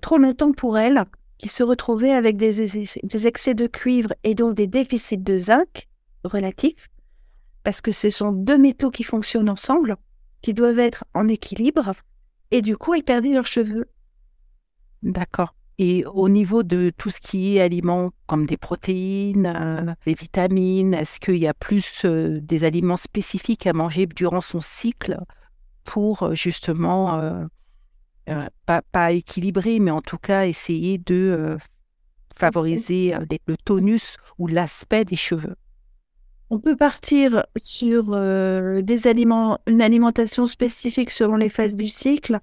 trop 0.01 0.17
longtemps 0.17 0.51
pour 0.51 0.77
elles, 0.77 1.03
qui 1.38 1.49
se 1.49 1.63
retrouvaient 1.63 2.11
avec 2.11 2.38
des, 2.38 2.67
des 3.03 3.27
excès 3.27 3.53
de 3.53 3.67
cuivre 3.67 4.13
et 4.23 4.33
donc 4.35 4.55
des 4.55 4.67
déficits 4.67 5.17
de 5.17 5.38
zinc 5.38 5.88
relatifs 6.23 6.89
parce 7.69 7.81
que 7.81 7.91
ce 7.91 8.09
sont 8.09 8.31
deux 8.31 8.57
métaux 8.57 8.89
qui 8.89 9.03
fonctionnent 9.03 9.47
ensemble, 9.47 9.95
qui 10.41 10.55
doivent 10.55 10.79
être 10.79 11.05
en 11.13 11.27
équilibre, 11.27 11.91
et 12.49 12.63
du 12.63 12.75
coup, 12.75 12.95
elles 12.95 13.03
perdent 13.03 13.27
leurs 13.27 13.45
cheveux. 13.45 13.85
D'accord. 15.03 15.53
Et 15.77 16.03
au 16.11 16.29
niveau 16.29 16.63
de 16.63 16.91
tout 16.97 17.11
ce 17.11 17.19
qui 17.19 17.57
est 17.57 17.61
aliments 17.61 18.09
comme 18.25 18.47
des 18.47 18.57
protéines, 18.57 19.45
euh, 19.45 19.93
des 20.07 20.15
vitamines, 20.15 20.95
est-ce 20.95 21.19
qu'il 21.19 21.35
y 21.35 21.45
a 21.45 21.53
plus 21.53 22.05
euh, 22.05 22.39
des 22.41 22.63
aliments 22.63 22.97
spécifiques 22.97 23.67
à 23.67 23.73
manger 23.73 24.07
durant 24.07 24.41
son 24.41 24.61
cycle 24.61 25.19
pour 25.83 26.23
euh, 26.23 26.33
justement, 26.33 27.21
pas, 28.65 28.81
pas, 28.81 29.11
équilibrer, 29.11 29.79
mais 29.79 29.91
en 29.91 30.01
tout 30.01 30.17
cas 30.17 30.47
essayer 30.47 30.97
de 30.97 31.55
favoriser 32.35 33.13
le 33.45 33.57
tonus 33.57 34.17
ou 34.39 34.47
l'aspect 34.47 35.05
des 35.05 35.17
cheveux? 35.17 35.55
On 36.50 36.60
peut 36.60 36.75
partir 36.75 37.46
sur 37.62 38.15
des 38.82 39.08
aliments, 39.08 39.60
une 39.68 39.82
alimentation 39.82 40.46
spécifique 40.46 41.12
selon 41.12 41.36
les 41.36 41.50
phases 41.50 41.75
du 41.75 41.88
cycle 41.88 42.39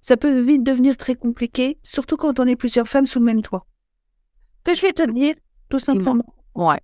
ça 0.00 0.16
peut 0.16 0.40
vite 0.40 0.64
devenir 0.64 0.96
très 0.96 1.14
compliqué, 1.14 1.78
surtout 1.82 2.16
quand 2.16 2.40
on 2.40 2.46
est 2.46 2.56
plusieurs 2.56 2.88
femmes 2.88 3.06
sous 3.06 3.18
le 3.18 3.26
même 3.26 3.42
toit. 3.42 3.66
Que 4.64 4.74
je 4.74 4.82
vais 4.82 4.92
te 4.92 5.08
dire, 5.10 5.34
tout 5.68 5.78
simplement, 5.78 6.34
ouais. 6.54 6.80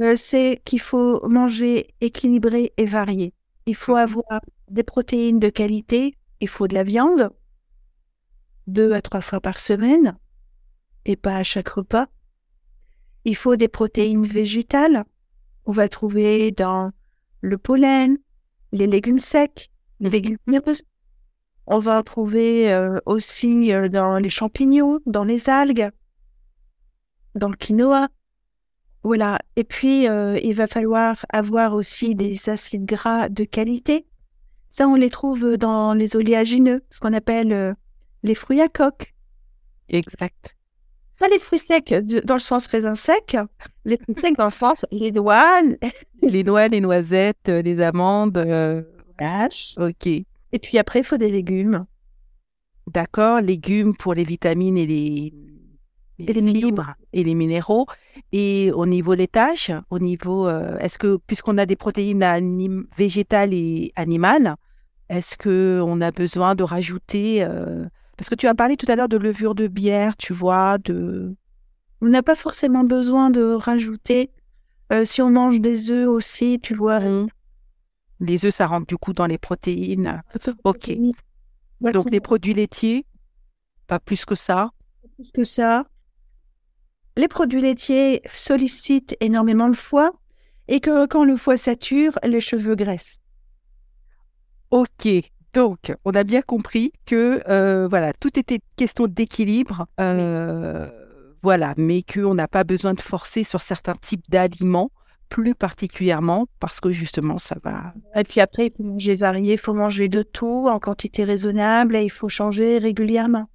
Euh, 0.00 0.14
c'est 0.16 0.60
qu'il 0.64 0.80
faut 0.80 1.26
manger 1.26 1.94
équilibré 2.00 2.72
et 2.76 2.84
varié. 2.84 3.32
Il 3.66 3.74
faut 3.74 3.94
mhm. 3.94 4.00
avoir 4.00 4.40
des 4.68 4.82
protéines 4.82 5.38
de 5.38 5.48
qualité, 5.48 6.16
il 6.40 6.48
faut 6.48 6.68
de 6.68 6.74
la 6.74 6.82
viande, 6.82 7.30
deux 8.66 8.92
à 8.92 9.00
trois 9.00 9.20
fois 9.20 9.40
par 9.40 9.60
semaine, 9.60 10.18
et 11.04 11.16
pas 11.16 11.36
à 11.36 11.42
chaque 11.44 11.68
repas. 11.68 12.06
Il 13.24 13.36
faut 13.36 13.56
des 13.56 13.68
protéines 13.68 14.26
végétales. 14.26 15.04
On 15.66 15.72
va 15.72 15.88
trouver 15.88 16.50
dans 16.52 16.92
le 17.40 17.58
pollen, 17.58 18.18
les 18.72 18.86
légumes 18.86 19.18
secs, 19.18 19.70
les 20.00 20.10
légumes 20.10 20.38
on 21.66 21.78
va 21.78 21.98
en 21.98 22.02
trouver 22.02 22.72
euh, 22.72 22.98
aussi 23.06 23.72
euh, 23.72 23.88
dans 23.88 24.18
les 24.18 24.30
champignons, 24.30 25.00
dans 25.04 25.24
les 25.24 25.48
algues, 25.48 25.90
dans 27.34 27.48
le 27.48 27.56
quinoa. 27.56 28.08
Voilà. 29.02 29.38
Et 29.56 29.64
puis, 29.64 30.08
euh, 30.08 30.38
il 30.42 30.54
va 30.54 30.66
falloir 30.66 31.26
avoir 31.28 31.74
aussi 31.74 32.14
des 32.14 32.48
acides 32.48 32.84
gras 32.84 33.28
de 33.28 33.44
qualité. 33.44 34.06
Ça, 34.68 34.86
on 34.86 34.94
les 34.94 35.10
trouve 35.10 35.56
dans 35.56 35.94
les 35.94 36.16
oléagineux, 36.16 36.84
ce 36.90 37.00
qu'on 37.00 37.12
appelle 37.12 37.76
les 38.22 38.34
fruits 38.34 38.60
à 38.60 38.68
coque. 38.68 39.14
Exact. 39.88 40.55
Pas 41.18 41.28
les 41.28 41.38
fruits 41.38 41.58
secs 41.58 41.94
dans 42.24 42.34
le 42.34 42.40
sens 42.40 42.66
raisin 42.66 42.94
sec, 42.94 43.36
les 43.84 43.96
fruits 43.96 44.16
secs 44.20 44.36
dans 44.36 44.46
le 44.46 44.50
sens 44.50 44.84
les 44.90 45.12
noix. 45.12 45.62
les 46.22 46.44
noix, 46.44 46.68
les 46.68 46.80
noisettes, 46.80 47.48
les 47.48 47.80
amandes. 47.80 48.36
Ok. 49.78 50.06
Et 50.06 50.58
puis 50.58 50.78
après, 50.78 51.00
il 51.00 51.04
faut 51.04 51.16
des 51.16 51.30
légumes. 51.30 51.86
D'accord, 52.86 53.40
légumes 53.40 53.96
pour 53.96 54.14
les 54.14 54.24
vitamines 54.24 54.78
et 54.78 54.86
les, 54.86 55.34
et 56.18 56.32
les 56.32 56.52
fibres 56.52 56.94
et 57.12 57.24
les 57.24 57.34
minéraux. 57.34 57.86
Et 58.32 58.70
au 58.72 58.86
niveau 58.86 59.16
tâches, 59.16 59.72
au 59.90 59.98
niveau, 59.98 60.46
euh, 60.46 60.78
est-ce 60.78 60.98
que 60.98 61.18
puisqu'on 61.26 61.58
a 61.58 61.66
des 61.66 61.76
protéines 61.76 62.86
végétales 62.96 63.52
et 63.54 63.92
animales, 63.96 64.54
est-ce 65.08 65.36
que 65.36 65.80
on 65.84 66.00
a 66.00 66.10
besoin 66.10 66.54
de 66.54 66.62
rajouter 66.62 67.42
euh, 67.42 67.86
Parce 68.16 68.28
que 68.28 68.34
tu 68.34 68.46
as 68.46 68.54
parlé 68.54 68.76
tout 68.76 68.86
à 68.88 68.96
l'heure 68.96 69.08
de 69.08 69.16
levure 69.16 69.54
de 69.54 69.66
bière, 69.66 70.16
tu 70.16 70.32
vois, 70.32 70.78
de. 70.78 71.34
On 72.00 72.06
n'a 72.06 72.22
pas 72.22 72.36
forcément 72.36 72.84
besoin 72.84 73.30
de 73.30 73.42
rajouter. 73.42 74.30
Euh, 74.92 75.04
si 75.04 75.20
on 75.20 75.30
mange 75.30 75.60
des 75.60 75.90
œufs 75.90 76.08
aussi, 76.08 76.60
tu 76.62 76.74
vois, 76.74 77.00
mmh. 77.00 77.28
Les 78.20 78.46
œufs, 78.46 78.54
ça 78.54 78.66
rentre 78.66 78.86
du 78.86 78.96
coup 78.96 79.12
dans 79.12 79.26
les 79.26 79.38
protéines. 79.38 80.22
Ok. 80.64 80.90
Donc 81.80 82.10
les 82.10 82.20
produits 82.20 82.54
laitiers, 82.54 83.04
pas 83.86 84.00
plus 84.00 84.24
que 84.24 84.34
ça. 84.34 84.70
Pas 85.02 85.08
plus 85.16 85.30
que 85.32 85.44
ça. 85.44 85.84
Les 87.16 87.28
produits 87.28 87.60
laitiers 87.60 88.22
sollicitent 88.32 89.16
énormément 89.20 89.68
le 89.68 89.74
foie 89.74 90.12
et 90.68 90.80
que 90.80 91.06
quand 91.06 91.24
le 91.24 91.36
foie 91.36 91.56
sature, 91.56 92.18
les 92.24 92.40
cheveux 92.40 92.74
graissent. 92.74 93.18
Ok. 94.70 95.08
Donc, 95.56 95.90
on 96.04 96.10
a 96.10 96.22
bien 96.22 96.42
compris 96.42 96.92
que 97.06 97.40
euh, 97.48 97.88
voilà, 97.88 98.12
tout 98.12 98.38
était 98.38 98.58
question 98.76 99.06
d'équilibre, 99.06 99.86
euh, 99.98 100.86
voilà, 101.42 101.72
mais 101.78 102.02
qu'on 102.02 102.34
n'a 102.34 102.46
pas 102.46 102.62
besoin 102.62 102.92
de 102.92 103.00
forcer 103.00 103.42
sur 103.42 103.62
certains 103.62 103.94
types 103.94 104.24
d'aliments 104.28 104.90
plus 105.30 105.54
particulièrement 105.54 106.46
parce 106.60 106.78
que 106.78 106.90
justement 106.90 107.38
ça 107.38 107.56
va. 107.64 107.94
Et 108.14 108.22
puis 108.24 108.42
après, 108.42 108.66
il 108.66 108.72
faut 108.76 108.82
manger 108.82 109.14
varié, 109.14 109.52
il 109.54 109.58
faut 109.58 109.72
manger 109.72 110.08
de 110.10 110.22
tout 110.22 110.68
en 110.68 110.78
quantité 110.78 111.24
raisonnable 111.24 111.96
et 111.96 112.02
il 112.02 112.10
faut 112.10 112.28
changer 112.28 112.76
régulièrement. 112.76 113.48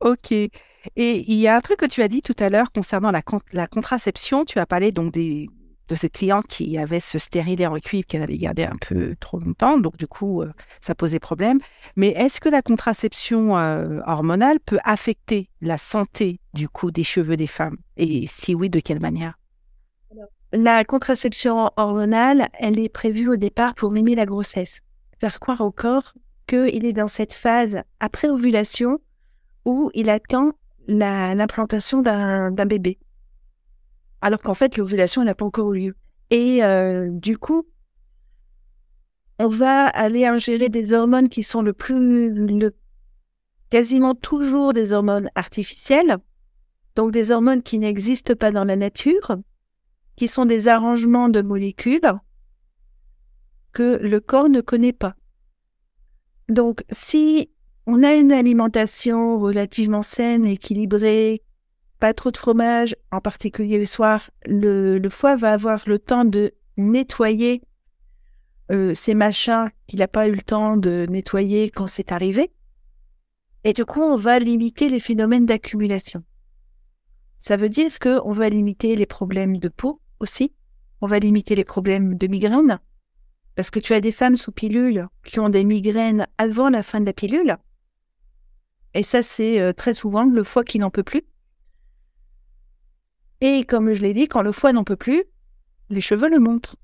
Ok. 0.00 0.32
Et 0.32 0.50
il 0.96 1.38
y 1.38 1.48
a 1.48 1.56
un 1.56 1.60
truc 1.62 1.78
que 1.78 1.86
tu 1.86 2.02
as 2.02 2.08
dit 2.08 2.20
tout 2.20 2.36
à 2.38 2.50
l'heure 2.50 2.70
concernant 2.72 3.10
la, 3.10 3.22
la 3.52 3.66
contraception. 3.66 4.44
Tu 4.44 4.58
as 4.58 4.66
parlé 4.66 4.92
donc 4.92 5.14
des, 5.14 5.48
de 5.88 5.94
cette 5.94 6.12
cliente 6.12 6.46
qui 6.46 6.78
avait 6.78 7.00
ce 7.00 7.18
stérilet 7.18 7.66
en 7.66 7.76
cuivre 7.76 8.06
qu'elle 8.06 8.22
avait 8.22 8.38
gardé 8.38 8.64
un 8.64 8.76
peu 8.80 9.16
trop 9.20 9.38
longtemps. 9.38 9.78
Donc 9.78 9.96
du 9.96 10.06
coup, 10.06 10.42
euh, 10.42 10.52
ça 10.80 10.94
posait 10.94 11.18
problème. 11.18 11.58
Mais 11.96 12.08
est-ce 12.08 12.40
que 12.40 12.48
la 12.48 12.62
contraception 12.62 13.56
euh, 13.56 14.00
hormonale 14.06 14.60
peut 14.60 14.78
affecter 14.84 15.48
la 15.60 15.78
santé 15.78 16.40
du 16.54 16.68
coup 16.68 16.90
des 16.90 17.04
cheveux 17.04 17.36
des 17.36 17.46
femmes? 17.46 17.76
Et 17.96 18.26
si 18.30 18.54
oui, 18.54 18.70
de 18.70 18.80
quelle 18.80 19.00
manière? 19.00 19.38
La 20.52 20.84
contraception 20.84 21.70
hormonale, 21.76 22.48
elle 22.54 22.78
est 22.78 22.88
prévue 22.88 23.28
au 23.28 23.36
départ 23.36 23.74
pour 23.74 23.90
mimer 23.90 24.14
la 24.14 24.24
grossesse, 24.24 24.80
faire 25.20 25.40
croire 25.40 25.60
au 25.60 25.70
corps 25.70 26.14
qu'il 26.46 26.86
est 26.86 26.94
dans 26.94 27.08
cette 27.08 27.34
phase 27.34 27.82
après 28.00 28.28
ovulation 28.28 28.98
où 29.66 29.90
il 29.92 30.08
attend 30.08 30.52
l'implantation 30.86 32.00
d'un 32.00 32.50
bébé. 32.50 32.98
Alors 34.20 34.40
qu'en 34.40 34.54
fait, 34.54 34.76
l'ovulation 34.76 35.24
n'a 35.24 35.34
pas 35.34 35.44
encore 35.44 35.74
eu 35.74 35.78
lieu. 35.78 35.96
Et 36.30 36.62
euh, 36.64 37.08
du 37.10 37.38
coup, 37.38 37.66
on 39.38 39.48
va 39.48 39.86
aller 39.86 40.26
ingérer 40.26 40.68
des 40.68 40.92
hormones 40.92 41.28
qui 41.28 41.42
sont 41.42 41.62
le 41.62 41.72
plus, 41.72 42.32
le, 42.32 42.74
quasiment 43.70 44.14
toujours 44.14 44.72
des 44.72 44.92
hormones 44.92 45.30
artificielles, 45.34 46.18
donc 46.96 47.12
des 47.12 47.30
hormones 47.30 47.62
qui 47.62 47.78
n'existent 47.78 48.34
pas 48.34 48.50
dans 48.50 48.64
la 48.64 48.76
nature, 48.76 49.36
qui 50.16 50.26
sont 50.26 50.44
des 50.44 50.66
arrangements 50.68 51.28
de 51.28 51.42
molécules 51.42 52.12
que 53.72 53.98
le 54.02 54.20
corps 54.20 54.48
ne 54.48 54.60
connaît 54.60 54.92
pas. 54.92 55.14
Donc, 56.48 56.84
si 56.90 57.50
on 57.86 58.02
a 58.02 58.14
une 58.14 58.32
alimentation 58.32 59.38
relativement 59.38 60.02
saine, 60.02 60.44
équilibrée, 60.44 61.42
pas 61.98 62.14
trop 62.14 62.30
de 62.30 62.36
fromage, 62.36 62.96
en 63.10 63.20
particulier 63.20 63.78
le 63.78 63.86
soir, 63.86 64.30
le, 64.46 65.00
foie 65.10 65.36
va 65.36 65.52
avoir 65.52 65.82
le 65.86 65.98
temps 65.98 66.24
de 66.24 66.54
nettoyer 66.76 67.62
euh, 68.70 68.94
ces 68.94 69.14
machins 69.14 69.70
qu'il 69.86 69.98
n'a 69.98 70.08
pas 70.08 70.28
eu 70.28 70.32
le 70.32 70.42
temps 70.42 70.76
de 70.76 71.06
nettoyer 71.08 71.70
quand 71.70 71.86
c'est 71.86 72.12
arrivé. 72.12 72.50
Et 73.64 73.72
du 73.72 73.84
coup, 73.84 74.02
on 74.02 74.16
va 74.16 74.38
limiter 74.38 74.88
les 74.88 75.00
phénomènes 75.00 75.46
d'accumulation. 75.46 76.22
Ça 77.38 77.56
veut 77.56 77.68
dire 77.68 77.98
qu'on 77.98 78.32
va 78.32 78.48
limiter 78.48 78.96
les 78.96 79.06
problèmes 79.06 79.58
de 79.58 79.68
peau, 79.68 80.00
aussi. 80.20 80.52
On 81.00 81.06
va 81.06 81.18
limiter 81.18 81.54
les 81.54 81.64
problèmes 81.64 82.16
de 82.16 82.26
migraine. 82.26 82.78
Parce 83.54 83.70
que 83.70 83.80
tu 83.80 83.92
as 83.94 84.00
des 84.00 84.12
femmes 84.12 84.36
sous 84.36 84.52
pilule 84.52 85.08
qui 85.24 85.40
ont 85.40 85.48
des 85.48 85.64
migraines 85.64 86.26
avant 86.38 86.68
la 86.68 86.82
fin 86.82 87.00
de 87.00 87.06
la 87.06 87.12
pilule. 87.12 87.56
Et 88.94 89.02
ça, 89.02 89.22
c'est 89.22 89.60
euh, 89.60 89.72
très 89.72 89.94
souvent 89.94 90.24
le 90.24 90.42
foie 90.42 90.64
qui 90.64 90.78
n'en 90.78 90.90
peut 90.90 91.02
plus. 91.02 91.22
Et 93.40 93.64
comme 93.64 93.94
je 93.94 94.02
l'ai 94.02 94.14
dit, 94.14 94.28
quand 94.28 94.42
le 94.42 94.52
foie 94.52 94.72
n'en 94.72 94.84
peut 94.84 94.96
plus, 94.96 95.24
les 95.90 96.00
cheveux 96.00 96.28
le 96.28 96.38
montrent. 96.38 96.76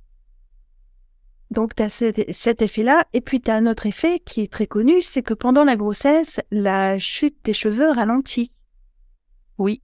Donc, 1.50 1.74
tu 1.74 1.82
as 1.82 1.88
cet, 1.88 2.62
effet-là. 2.62 3.04
Et 3.12 3.20
puis, 3.20 3.40
tu 3.40 3.50
as 3.50 3.56
un 3.56 3.66
autre 3.66 3.86
effet 3.86 4.20
qui 4.20 4.40
est 4.40 4.52
très 4.52 4.66
connu, 4.66 5.02
c'est 5.02 5.22
que 5.22 5.34
pendant 5.34 5.64
la 5.64 5.76
grossesse, 5.76 6.40
la 6.50 6.98
chute 6.98 7.36
des 7.44 7.54
cheveux 7.54 7.90
ralentit. 7.90 8.50
Oui, 9.58 9.82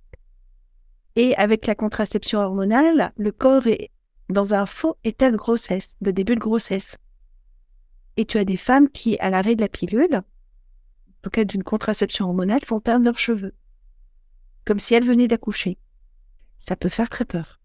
et 1.17 1.35
avec 1.37 1.67
la 1.67 1.75
contraception 1.75 2.41
hormonale, 2.41 3.13
le 3.17 3.33
corps 3.33 3.67
est 3.67 3.91
dans 4.29 4.55
un 4.55 4.67
faux 4.67 4.97
état 5.05 5.31
de 5.31 5.37
grossesse, 5.37 5.97
de 6.01 6.11
début 6.11 6.35
de 6.35 6.41
grossesse. 6.41 6.97
Et 8.17 8.25
tu 8.25 8.39
as 8.39 8.45
des 8.45 8.57
femmes 8.57 8.89
qui, 8.89 9.19
à 9.19 9.31
l'arrêt 9.31 9.57
de 9.57 9.61
la 9.61 9.69
pilule, 9.69 10.17
en 10.17 11.21
tout 11.23 11.31
cas 11.31 11.45
d'une 11.45 11.65
contraception 11.65 12.27
hormonale, 12.27 12.61
vont 12.67 12.81
perdre 12.81 13.05
leurs 13.05 13.19
cheveux. 13.19 13.55
Comme 14.65 14.79
si 14.79 14.95
elles 14.95 15.05
venaient 15.05 15.29
d'accoucher. 15.29 15.79
Ça 16.61 16.77
peut 16.77 16.89
faire 16.89 17.09
très 17.09 17.25
peur. 17.25 17.59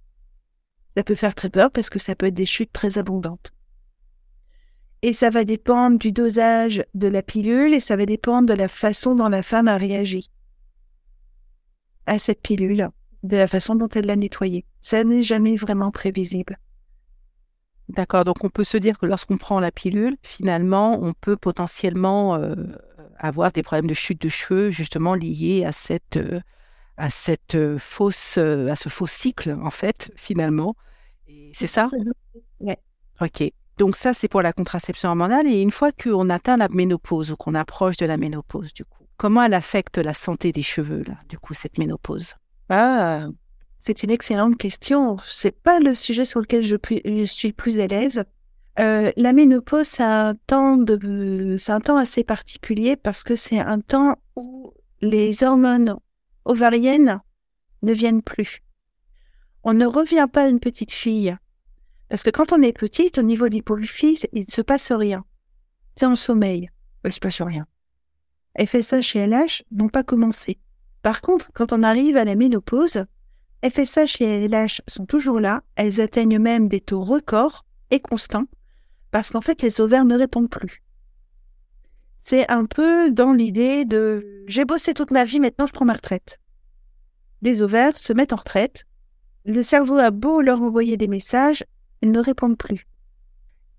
Ça 0.97 1.03
peut 1.03 1.15
faire 1.15 1.35
très 1.35 1.49
peur 1.49 1.69
parce 1.69 1.89
que 1.89 1.99
ça 1.99 2.15
peut 2.15 2.27
être 2.27 2.33
des 2.33 2.45
chutes 2.45 2.71
très 2.73 2.97
abondantes. 2.97 3.51
Et 5.01 5.13
ça 5.13 5.29
va 5.29 5.43
dépendre 5.43 5.99
du 5.99 6.11
dosage 6.11 6.83
de 6.95 7.07
la 7.07 7.21
pilule 7.21 7.73
et 7.73 7.79
ça 7.79 7.97
va 7.97 8.05
dépendre 8.05 8.47
de 8.47 8.53
la 8.53 8.69
façon 8.69 9.13
dont 9.13 9.27
la 9.27 9.43
femme 9.43 9.67
a 9.67 9.77
réagi 9.77 10.31
à 12.07 12.17
cette 12.17 12.41
pilule 12.41 12.89
de 13.23 13.37
la 13.37 13.47
façon 13.47 13.75
dont 13.75 13.89
elle 13.89 14.05
l'a 14.05 14.15
nettoyé. 14.15 14.65
Ça 14.81 15.03
n'est 15.03 15.23
jamais 15.23 15.57
vraiment 15.57 15.91
prévisible. 15.91 16.59
D'accord, 17.89 18.23
donc 18.23 18.43
on 18.43 18.49
peut 18.49 18.63
se 18.63 18.77
dire 18.77 18.97
que 18.97 19.05
lorsqu'on 19.05 19.37
prend 19.37 19.59
la 19.59 19.71
pilule, 19.71 20.17
finalement, 20.23 20.99
on 21.01 21.13
peut 21.13 21.37
potentiellement 21.37 22.35
euh, 22.35 22.55
avoir 23.17 23.51
des 23.51 23.63
problèmes 23.63 23.87
de 23.87 23.93
chute 23.93 24.21
de 24.21 24.29
cheveux 24.29 24.71
justement 24.71 25.13
liés 25.13 25.65
à 25.65 25.71
cette, 25.71 26.17
euh, 26.17 26.39
à 26.97 27.09
cette 27.09 27.55
euh, 27.55 27.77
fausse, 27.77 28.37
à 28.37 28.75
ce 28.75 28.89
faux 28.89 29.07
cycle 29.07 29.51
en 29.51 29.69
fait, 29.69 30.11
finalement. 30.15 30.75
C'est 31.53 31.67
ça? 31.67 31.89
Oui. 32.59 32.73
Ok. 33.21 33.43
Donc 33.77 33.95
ça, 33.95 34.13
c'est 34.13 34.27
pour 34.27 34.41
la 34.41 34.53
contraception 34.53 35.09
hormonale. 35.09 35.47
Et 35.47 35.61
une 35.61 35.71
fois 35.71 35.91
qu'on 35.91 36.29
atteint 36.29 36.57
la 36.57 36.69
ménopause 36.69 37.31
ou 37.31 37.35
qu'on 37.35 37.55
approche 37.55 37.97
de 37.97 38.05
la 38.05 38.17
ménopause, 38.17 38.73
du 38.73 38.85
coup, 38.85 39.05
comment 39.17 39.43
elle 39.43 39.53
affecte 39.53 39.97
la 39.97 40.13
santé 40.13 40.51
des 40.51 40.63
cheveux, 40.63 41.03
là, 41.07 41.15
du 41.29 41.37
coup, 41.37 41.53
cette 41.53 41.77
ménopause? 41.77 42.35
Ah, 42.69 43.27
c'est 43.79 44.03
une 44.03 44.11
excellente 44.11 44.57
question. 44.57 45.17
C'est 45.25 45.51
pas 45.51 45.79
le 45.79 45.93
sujet 45.93 46.25
sur 46.25 46.39
lequel 46.39 46.63
je, 46.63 47.25
suis 47.25 47.53
plus 47.53 47.79
à 47.79 47.87
l'aise. 47.87 48.23
Euh, 48.79 49.11
la 49.15 49.33
ménopause, 49.33 49.87
c'est 49.87 50.03
un 50.03 50.35
temps 50.47 50.77
de, 50.77 51.55
c'est 51.59 51.71
un 51.71 51.79
temps 51.79 51.97
assez 51.97 52.23
particulier 52.23 52.95
parce 52.95 53.23
que 53.23 53.35
c'est 53.35 53.59
un 53.59 53.79
temps 53.79 54.15
où 54.35 54.73
les 55.01 55.43
hormones 55.43 55.97
ovariennes 56.45 57.19
ne 57.81 57.93
viennent 57.93 58.21
plus. 58.21 58.61
On 59.63 59.73
ne 59.73 59.85
revient 59.85 60.27
pas 60.31 60.43
à 60.43 60.47
une 60.47 60.59
petite 60.59 60.91
fille. 60.91 61.35
Parce 62.09 62.23
que 62.23 62.29
quand 62.29 62.53
on 62.53 62.61
est 62.61 62.77
petite, 62.77 63.17
au 63.17 63.23
niveau 63.23 63.49
de 63.49 63.55
l'hypophyse, 63.55 64.27
il 64.31 64.45
ne 64.45 64.51
se 64.51 64.61
passe 64.61 64.91
rien. 64.91 65.25
C'est 65.95 66.05
en 66.05 66.15
sommeil. 66.15 66.69
Il 67.03 67.07
ne 67.07 67.13
se 67.13 67.19
passe 67.19 67.41
rien. 67.41 67.65
FSH 68.57 69.15
et 69.15 69.27
LH 69.27 69.63
n'ont 69.71 69.89
pas 69.89 70.03
commencé. 70.03 70.59
Par 71.01 71.21
contre, 71.21 71.51
quand 71.53 71.73
on 71.73 71.83
arrive 71.83 72.17
à 72.17 72.25
la 72.25 72.35
ménopause, 72.35 73.05
FSH 73.63 74.21
et 74.21 74.47
LH 74.47 74.81
sont 74.87 75.05
toujours 75.05 75.39
là, 75.39 75.63
elles 75.75 75.99
atteignent 75.99 76.39
même 76.39 76.67
des 76.67 76.81
taux 76.81 77.01
records 77.01 77.65
et 77.91 77.99
constants, 77.99 78.45
parce 79.11 79.31
qu'en 79.31 79.41
fait 79.41 79.61
les 79.61 79.81
ovaires 79.81 80.05
ne 80.05 80.17
répondent 80.17 80.49
plus. 80.49 80.83
C'est 82.27 82.51
un 82.51 82.65
peu 82.65 83.11
dans 83.11 83.33
l'idée 83.33 83.85
de 83.85 84.43
j'ai 84.47 84.65
bossé 84.65 84.95
toute 84.95 85.11
ma 85.11 85.25
vie, 85.25 85.39
maintenant 85.39 85.67
je 85.67 85.73
prends 85.73 85.85
ma 85.85 85.93
retraite. 85.93 86.39
Les 87.43 87.61
ovaires 87.61 87.95
se 87.99 88.13
mettent 88.13 88.33
en 88.33 88.37
retraite, 88.37 88.85
le 89.45 89.61
cerveau 89.61 89.97
a 89.97 90.09
beau 90.09 90.41
leur 90.41 90.63
envoyer 90.63 90.97
des 90.97 91.07
messages, 91.07 91.63
ils 92.01 92.09
ne 92.09 92.19
répondent 92.19 92.57
plus. 92.57 92.87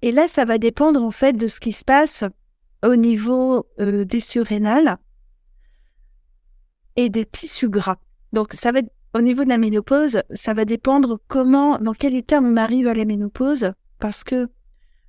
Et 0.01 0.13
là, 0.13 0.29
ça 0.29 0.45
va 0.45 0.59
dépendre 0.59 1.03
en 1.03 1.11
fait 1.11 1.33
de 1.33 1.49
ce 1.49 1.59
qui 1.59 1.73
se 1.73 1.83
passe 1.83 2.23
au 2.85 2.95
niveau 2.95 3.67
euh, 3.81 4.05
des 4.05 4.21
surrénales 4.21 4.97
et 6.95 7.09
des 7.09 7.27
tissus 7.27 7.69
gras. 7.69 7.99
Donc 8.33 8.53
ça 8.53 8.71
va 8.71 8.79
au 9.13 9.23
niveau 9.23 9.43
de 9.43 9.49
la 9.49 9.59
ménopause, 9.59 10.23
ça 10.31 10.55
va 10.55 10.65
dépendre 10.65 11.19
comment, 11.27 11.81
dans 11.81 11.95
quel 11.95 12.15
état 12.15 12.39
on 12.41 12.57
arrive 12.57 12.87
à 12.87 12.95
la 12.95 13.07
ménopause, 13.07 13.73
parce 13.99 14.23
que 14.23 14.47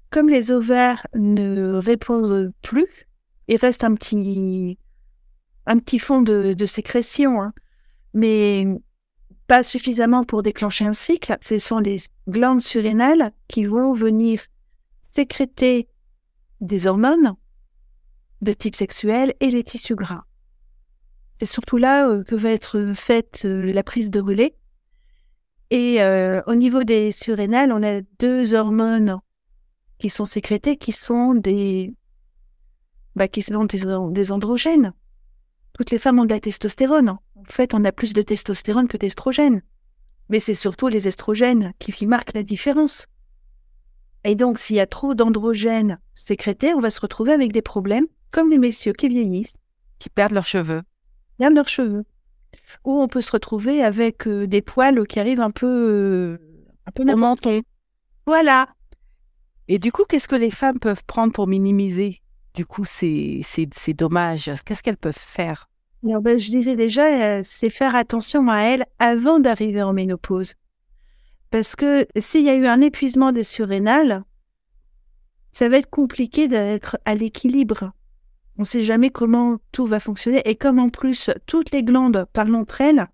comme 0.09 0.27
les 0.27 0.51
ovaires 0.51 1.05
ne 1.13 1.73
répondent 1.73 2.51
plus, 2.63 3.07
il 3.47 3.57
reste 3.57 3.83
un 3.83 3.95
petit, 3.95 4.77
un 5.65 5.79
petit 5.79 5.99
fond 5.99 6.21
de, 6.21 6.65
sécrétion, 6.65 7.41
hein. 7.41 7.53
mais 8.13 8.67
pas 9.47 9.63
suffisamment 9.63 10.23
pour 10.23 10.43
déclencher 10.43 10.85
un 10.85 10.93
cycle. 10.93 11.37
Ce 11.41 11.57
sont 11.59 11.79
les 11.79 11.97
glandes 12.27 12.61
surrénales 12.61 13.31
qui 13.47 13.63
vont 13.63 13.93
venir 13.93 14.41
sécréter 15.01 15.87
des 16.59 16.87
hormones 16.87 17.35
de 18.41 18.53
type 18.53 18.75
sexuel 18.75 19.33
et 19.39 19.49
les 19.49 19.63
tissus 19.63 19.95
gras. 19.95 20.25
C'est 21.39 21.45
surtout 21.45 21.77
là 21.77 22.09
euh, 22.09 22.23
que 22.23 22.35
va 22.35 22.51
être 22.51 22.93
faite 22.95 23.43
euh, 23.45 23.71
la 23.71 23.83
prise 23.83 24.09
de 24.09 24.19
relais. 24.19 24.55
Et 25.69 26.01
euh, 26.01 26.41
au 26.47 26.55
niveau 26.55 26.83
des 26.83 27.11
surrénales, 27.11 27.71
on 27.71 27.83
a 27.83 28.01
deux 28.19 28.53
hormones 28.53 29.19
qui 29.99 30.09
sont 30.09 30.25
sécrétées, 30.25 30.77
qui 30.77 30.91
sont 30.91 31.33
des, 31.33 31.93
bah, 33.17 33.27
qui 33.27 33.41
sont 33.41 33.65
des, 33.65 34.31
androgènes. 34.31 34.93
Toutes 35.73 35.91
les 35.91 35.99
femmes 35.99 36.19
ont 36.19 36.25
de 36.25 36.33
la 36.33 36.39
testostérone. 36.39 37.09
En 37.09 37.43
fait, 37.49 37.73
on 37.73 37.83
a 37.83 37.91
plus 37.91 38.13
de 38.13 38.21
testostérone 38.21 38.87
que 38.87 38.97
d'estrogène. 38.97 39.61
Mais 40.29 40.39
c'est 40.39 40.53
surtout 40.53 40.87
les 40.87 41.07
estrogènes 41.07 41.73
qui 41.79 42.05
marquent 42.05 42.33
la 42.33 42.43
différence. 42.43 43.07
Et 44.23 44.35
donc, 44.35 44.59
s'il 44.59 44.75
y 44.75 44.79
a 44.79 44.87
trop 44.87 45.15
d'androgènes 45.15 45.99
sécrétés, 46.15 46.73
on 46.73 46.79
va 46.79 46.89
se 46.89 46.99
retrouver 46.99 47.31
avec 47.31 47.51
des 47.51 47.61
problèmes, 47.61 48.07
comme 48.31 48.49
les 48.49 48.57
messieurs 48.57 48.93
qui 48.93 49.09
vieillissent. 49.09 49.57
Qui 49.99 50.09
perdent 50.09 50.33
leurs 50.33 50.47
cheveux 50.47 50.81
de 51.39 51.55
leurs 51.55 51.67
cheveux. 51.67 52.03
Ou 52.83 52.99
on 53.01 53.07
peut 53.07 53.21
se 53.21 53.31
retrouver 53.31 53.83
avec 53.83 54.27
euh, 54.27 54.47
des 54.47 54.61
poils 54.61 55.05
qui 55.07 55.19
arrivent 55.19 55.41
un 55.41 55.51
peu, 55.51 55.67
euh, 55.67 56.37
un 56.85 56.91
peu 56.91 57.03
au 57.03 57.15
menton. 57.15 57.61
Voilà. 58.25 58.67
Et 59.67 59.79
du 59.79 59.91
coup, 59.91 60.03
qu'est-ce 60.07 60.27
que 60.27 60.35
les 60.35 60.51
femmes 60.51 60.79
peuvent 60.79 61.03
prendre 61.05 61.33
pour 61.33 61.47
minimiser? 61.47 62.21
Du 62.57 62.65
coup 62.65 62.85
ces, 62.85 63.45
ces, 63.45 63.93
dommages 63.93 64.51
Qu'est-ce 64.65 64.81
qu'elles 64.81 64.97
peuvent 64.97 65.13
faire? 65.15 65.69
Ben, 66.01 66.39
Je 66.39 66.49
dirais 66.49 66.75
déjà, 66.75 67.05
euh, 67.05 67.41
c'est 67.43 67.69
faire 67.69 67.95
attention 67.95 68.49
à 68.49 68.61
elles 68.61 68.83
avant 68.97 69.39
d'arriver 69.39 69.83
en 69.83 69.93
ménopause. 69.93 70.55
Parce 71.51 71.75
que 71.75 72.07
s'il 72.19 72.43
y 72.43 72.49
a 72.49 72.55
eu 72.55 72.65
un 72.65 72.81
épuisement 72.81 73.31
des 73.31 73.43
surrénales, 73.43 74.23
ça 75.51 75.69
va 75.69 75.77
être 75.77 75.89
compliqué 75.89 76.47
d'être 76.47 76.97
à 77.05 77.13
l'équilibre. 77.13 77.91
On 78.57 78.61
ne 78.61 78.65
sait 78.65 78.83
jamais 78.83 79.11
comment 79.11 79.57
tout 79.71 79.85
va 79.85 79.99
fonctionner. 79.99 80.41
Et 80.49 80.55
comme 80.55 80.79
en 80.79 80.89
plus 80.89 81.29
toutes 81.45 81.69
les 81.71 81.83
glandes 81.83 82.25
parlent 82.33 82.55
entre 82.55 82.81
elles, 82.81 83.07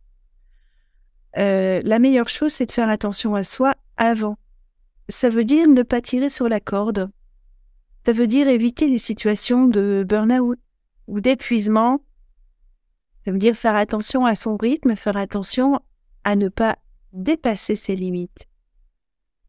euh, 1.37 1.81
la 1.83 1.99
meilleure 1.99 2.29
chose, 2.29 2.53
c'est 2.53 2.67
de 2.67 2.71
faire 2.71 2.89
attention 2.89 3.35
à 3.35 3.43
soi 3.43 3.75
avant. 3.97 4.37
Ça 5.09 5.29
veut 5.29 5.43
dire 5.43 5.67
ne 5.67 5.83
pas 5.83 5.99
tirer 5.99 6.29
sur 6.29 6.47
la 6.47 6.61
corde. 6.61 7.11
Ça 8.05 8.11
veut 8.11 8.27
dire 8.27 8.47
éviter 8.47 8.87
les 8.87 8.99
situations 8.99 9.67
de 9.67 10.05
burn-out 10.07 10.59
ou 11.07 11.21
d'épuisement. 11.21 12.03
Ça 13.23 13.31
veut 13.31 13.39
dire 13.39 13.55
faire 13.55 13.75
attention 13.75 14.25
à 14.25 14.35
son 14.35 14.57
rythme, 14.57 14.95
faire 14.95 15.15
attention 15.15 15.79
à 16.23 16.35
ne 16.35 16.49
pas 16.49 16.77
dépasser 17.13 17.75
ses 17.75 17.95
limites. 17.95 18.47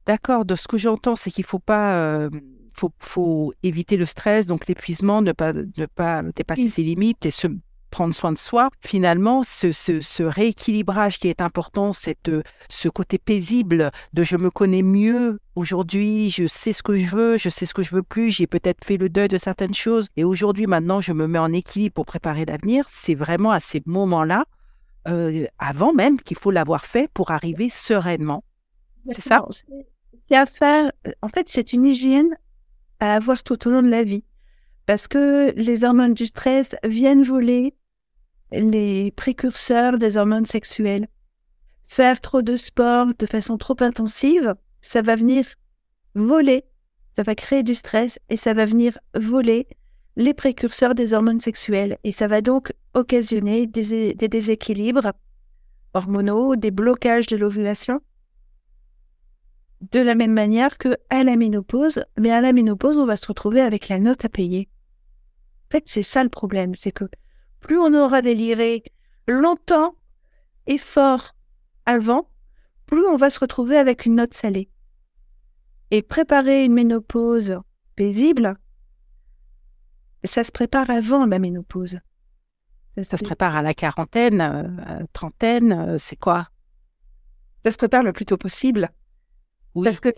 D'accord, 0.06 0.44
de 0.44 0.54
ce 0.54 0.68
que 0.68 0.76
j'entends, 0.76 1.16
c'est 1.16 1.30
qu'il 1.30 1.42
ne 1.42 1.48
faut 1.48 1.58
pas 1.58 1.96
euh, 1.96 2.30
faut, 2.74 2.92
faut 2.98 3.54
éviter 3.62 3.96
le 3.96 4.04
stress, 4.04 4.46
donc 4.46 4.66
l'épuisement, 4.66 5.22
ne 5.22 5.32
pas, 5.32 5.52
ne 5.52 5.86
pas 5.86 6.22
dépasser 6.22 6.68
ses 6.68 6.82
limites 6.82 7.24
et 7.24 7.30
se 7.30 7.48
prendre 7.94 8.12
soin 8.12 8.32
de 8.32 8.38
soi. 8.38 8.70
Finalement, 8.80 9.44
ce, 9.44 9.70
ce, 9.70 10.22
rééquilibrage 10.24 11.20
qui 11.20 11.28
est 11.28 11.40
important, 11.40 11.92
c'est 11.92 12.28
ce 12.68 12.88
côté 12.88 13.18
paisible 13.18 13.92
de 14.12 14.24
je 14.24 14.36
me 14.36 14.50
connais 14.50 14.82
mieux 14.82 15.38
aujourd'hui, 15.54 16.28
je 16.28 16.48
sais 16.48 16.72
ce 16.72 16.82
que 16.82 16.96
je 16.96 17.14
veux, 17.14 17.36
je 17.38 17.48
sais 17.48 17.66
ce 17.66 17.72
que 17.72 17.82
je 17.82 17.94
veux 17.94 18.02
plus, 18.02 18.32
j'ai 18.32 18.48
peut-être 18.48 18.84
fait 18.84 18.96
le 18.96 19.08
deuil 19.08 19.28
de 19.28 19.38
certaines 19.38 19.74
choses 19.74 20.08
et 20.16 20.24
aujourd'hui, 20.24 20.66
maintenant, 20.66 21.00
je 21.00 21.12
me 21.12 21.28
mets 21.28 21.38
en 21.38 21.52
équilibre 21.52 21.94
pour 21.94 22.04
préparer 22.04 22.44
l'avenir. 22.44 22.84
C'est 22.90 23.14
vraiment 23.14 23.52
à 23.52 23.60
ces 23.60 23.80
moments-là, 23.86 24.44
euh, 25.06 25.46
avant 25.60 25.92
même 25.94 26.18
qu'il 26.18 26.36
faut 26.36 26.50
l'avoir 26.50 26.84
fait 26.86 27.08
pour 27.14 27.30
arriver 27.30 27.68
sereinement. 27.68 28.42
C'est 29.08 29.20
ça? 29.20 29.46
C'est 30.28 30.36
à 30.36 30.46
faire. 30.46 30.90
En 31.22 31.28
fait, 31.28 31.48
c'est 31.48 31.72
une 31.72 31.84
hygiène 31.84 32.36
à 32.98 33.14
avoir 33.14 33.44
tout 33.44 33.68
au 33.68 33.70
long 33.70 33.82
de 33.82 33.90
la 33.90 34.02
vie. 34.02 34.24
Parce 34.86 35.06
que 35.06 35.52
les 35.54 35.84
hormones 35.84 36.14
du 36.14 36.26
stress 36.26 36.74
viennent 36.84 37.22
voler 37.22 37.74
les 38.60 39.10
précurseurs 39.12 39.98
des 39.98 40.16
hormones 40.16 40.46
sexuelles. 40.46 41.08
Faire 41.82 42.20
trop 42.20 42.42
de 42.42 42.56
sport 42.56 43.08
de 43.18 43.26
façon 43.26 43.58
trop 43.58 43.76
intensive, 43.80 44.54
ça 44.80 45.02
va 45.02 45.16
venir 45.16 45.44
voler, 46.14 46.64
ça 47.16 47.22
va 47.22 47.34
créer 47.34 47.62
du 47.62 47.74
stress 47.74 48.18
et 48.28 48.36
ça 48.36 48.54
va 48.54 48.64
venir 48.64 48.98
voler 49.14 49.66
les 50.16 50.34
précurseurs 50.34 50.94
des 50.94 51.12
hormones 51.12 51.40
sexuelles. 51.40 51.98
Et 52.04 52.12
ça 52.12 52.26
va 52.26 52.40
donc 52.40 52.72
occasionner 52.94 53.66
des, 53.66 54.14
déséquilibres 54.14 55.12
hormonaux, 55.92 56.56
des 56.56 56.70
blocages 56.70 57.26
de 57.26 57.36
l'ovulation 57.36 58.00
de 59.92 60.00
la 60.00 60.14
même 60.14 60.32
manière 60.32 60.78
que 60.78 60.96
à 61.10 61.24
la 61.24 61.36
ménopause, 61.36 62.02
mais 62.18 62.30
à 62.30 62.40
la 62.40 62.52
ménopause, 62.52 62.96
on 62.96 63.04
va 63.04 63.16
se 63.16 63.26
retrouver 63.26 63.60
avec 63.60 63.88
la 63.88 63.98
note 63.98 64.24
à 64.24 64.30
payer. 64.30 64.68
En 65.68 65.72
fait, 65.72 65.84
c'est 65.86 66.02
ça 66.02 66.22
le 66.22 66.30
problème, 66.30 66.74
c'est 66.74 66.92
que 66.92 67.04
plus 67.64 67.78
on 67.78 67.94
aura 67.94 68.20
déliré 68.20 68.84
longtemps 69.26 69.96
et 70.66 70.76
fort 70.76 71.34
avant, 71.86 72.28
plus 72.84 73.06
on 73.06 73.16
va 73.16 73.30
se 73.30 73.40
retrouver 73.40 73.78
avec 73.78 74.04
une 74.04 74.16
note 74.16 74.34
salée. 74.34 74.68
Et 75.90 76.02
préparer 76.02 76.66
une 76.66 76.74
ménopause 76.74 77.58
paisible, 77.96 78.58
ça 80.24 80.44
se 80.44 80.52
prépare 80.52 80.90
avant 80.90 81.24
la 81.24 81.38
ménopause. 81.38 82.00
Ça, 83.02 83.16
se 83.16 83.24
prépare 83.24 83.56
à 83.56 83.62
la 83.62 83.72
quarantaine, 83.72 84.42
euh, 84.42 85.06
trentaine, 85.14 85.72
euh, 85.72 85.98
c'est 85.98 86.16
quoi? 86.16 86.48
Ça 87.64 87.70
se 87.70 87.78
prépare 87.78 88.02
le 88.02 88.12
plus 88.12 88.26
tôt 88.26 88.36
possible. 88.36 88.90
Parce 89.82 90.00
que 90.00 90.10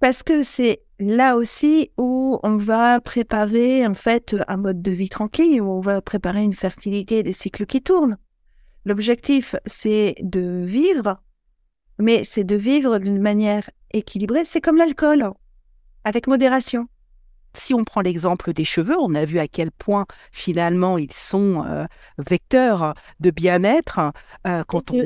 parce 0.00 0.22
que 0.22 0.42
c'est 0.42 0.82
là 0.98 1.36
aussi 1.36 1.90
où 1.98 2.38
on 2.42 2.56
va 2.56 3.00
préparer 3.00 3.86
en 3.86 3.94
fait 3.94 4.34
un 4.48 4.56
mode 4.56 4.82
de 4.82 4.90
vie 4.90 5.08
tranquille, 5.08 5.60
où 5.60 5.70
on 5.70 5.80
va 5.80 6.00
préparer 6.00 6.42
une 6.42 6.54
fertilité 6.54 7.22
des 7.22 7.32
cycles 7.32 7.66
qui 7.66 7.82
tournent. 7.82 8.16
L'objectif, 8.84 9.54
c'est 9.66 10.14
de 10.20 10.64
vivre 10.64 11.20
Mais 11.98 12.24
c'est 12.24 12.44
de 12.44 12.56
vivre 12.56 12.98
d'une 12.98 13.20
manière 13.20 13.68
équilibrée. 13.92 14.46
C'est 14.46 14.62
comme 14.62 14.78
l'alcool, 14.78 15.30
avec 16.04 16.26
modération. 16.26 16.88
Si 17.52 17.74
on 17.74 17.84
prend 17.84 18.00
l'exemple 18.00 18.52
des 18.52 18.64
cheveux, 18.64 18.96
on 18.98 19.14
a 19.14 19.24
vu 19.24 19.38
à 19.38 19.48
quel 19.48 19.70
point 19.70 20.06
finalement 20.32 20.98
ils 20.98 21.12
sont 21.12 21.64
euh, 21.66 21.84
vecteurs 22.16 22.94
de 23.18 23.30
bien-être 23.30 24.12
euh, 24.46 24.62
quand 24.66 24.92
on 24.92 25.02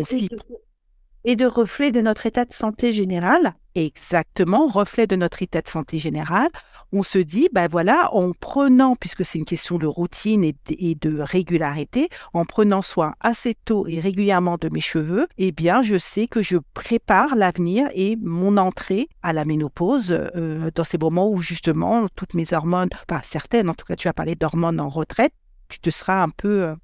et 1.24 1.36
de 1.36 1.46
reflet 1.46 1.90
de 1.90 2.00
notre 2.00 2.26
état 2.26 2.44
de 2.44 2.52
santé 2.52 2.92
général. 2.92 3.54
Exactement, 3.74 4.68
reflet 4.68 5.08
de 5.08 5.16
notre 5.16 5.42
état 5.42 5.60
de 5.60 5.68
santé 5.68 5.98
général. 5.98 6.48
On 6.92 7.02
se 7.02 7.18
dit, 7.18 7.48
ben 7.52 7.66
voilà, 7.68 8.14
en 8.14 8.32
prenant, 8.32 8.94
puisque 8.94 9.24
c'est 9.24 9.38
une 9.38 9.44
question 9.44 9.78
de 9.78 9.86
routine 9.86 10.44
et 10.44 10.94
de, 10.94 11.20
régularité, 11.20 12.08
en 12.34 12.44
prenant 12.44 12.82
soin 12.82 13.14
assez 13.20 13.56
tôt 13.64 13.86
et 13.88 13.98
régulièrement 13.98 14.58
de 14.58 14.68
mes 14.68 14.80
cheveux, 14.80 15.26
eh 15.38 15.50
bien, 15.50 15.82
je 15.82 15.98
sais 15.98 16.28
que 16.28 16.40
je 16.40 16.56
prépare 16.72 17.34
l'avenir 17.34 17.88
et 17.94 18.16
mon 18.22 18.58
entrée 18.58 19.08
à 19.22 19.32
la 19.32 19.44
ménopause 19.44 20.12
euh, 20.12 20.70
dans 20.72 20.84
ces 20.84 20.98
moments 20.98 21.28
où 21.28 21.40
justement 21.40 22.06
toutes 22.14 22.34
mes 22.34 22.52
hormones, 22.52 22.90
pas 23.08 23.22
certaines, 23.24 23.68
en 23.68 23.74
tout 23.74 23.86
cas, 23.86 23.96
tu 23.96 24.06
as 24.06 24.12
parlé 24.12 24.36
d'hormones 24.36 24.78
en 24.78 24.88
retraite, 24.88 25.32
tu 25.68 25.80
te 25.80 25.90
seras 25.90 26.22
un 26.22 26.28
peu 26.30 26.62
euh, 26.62 26.76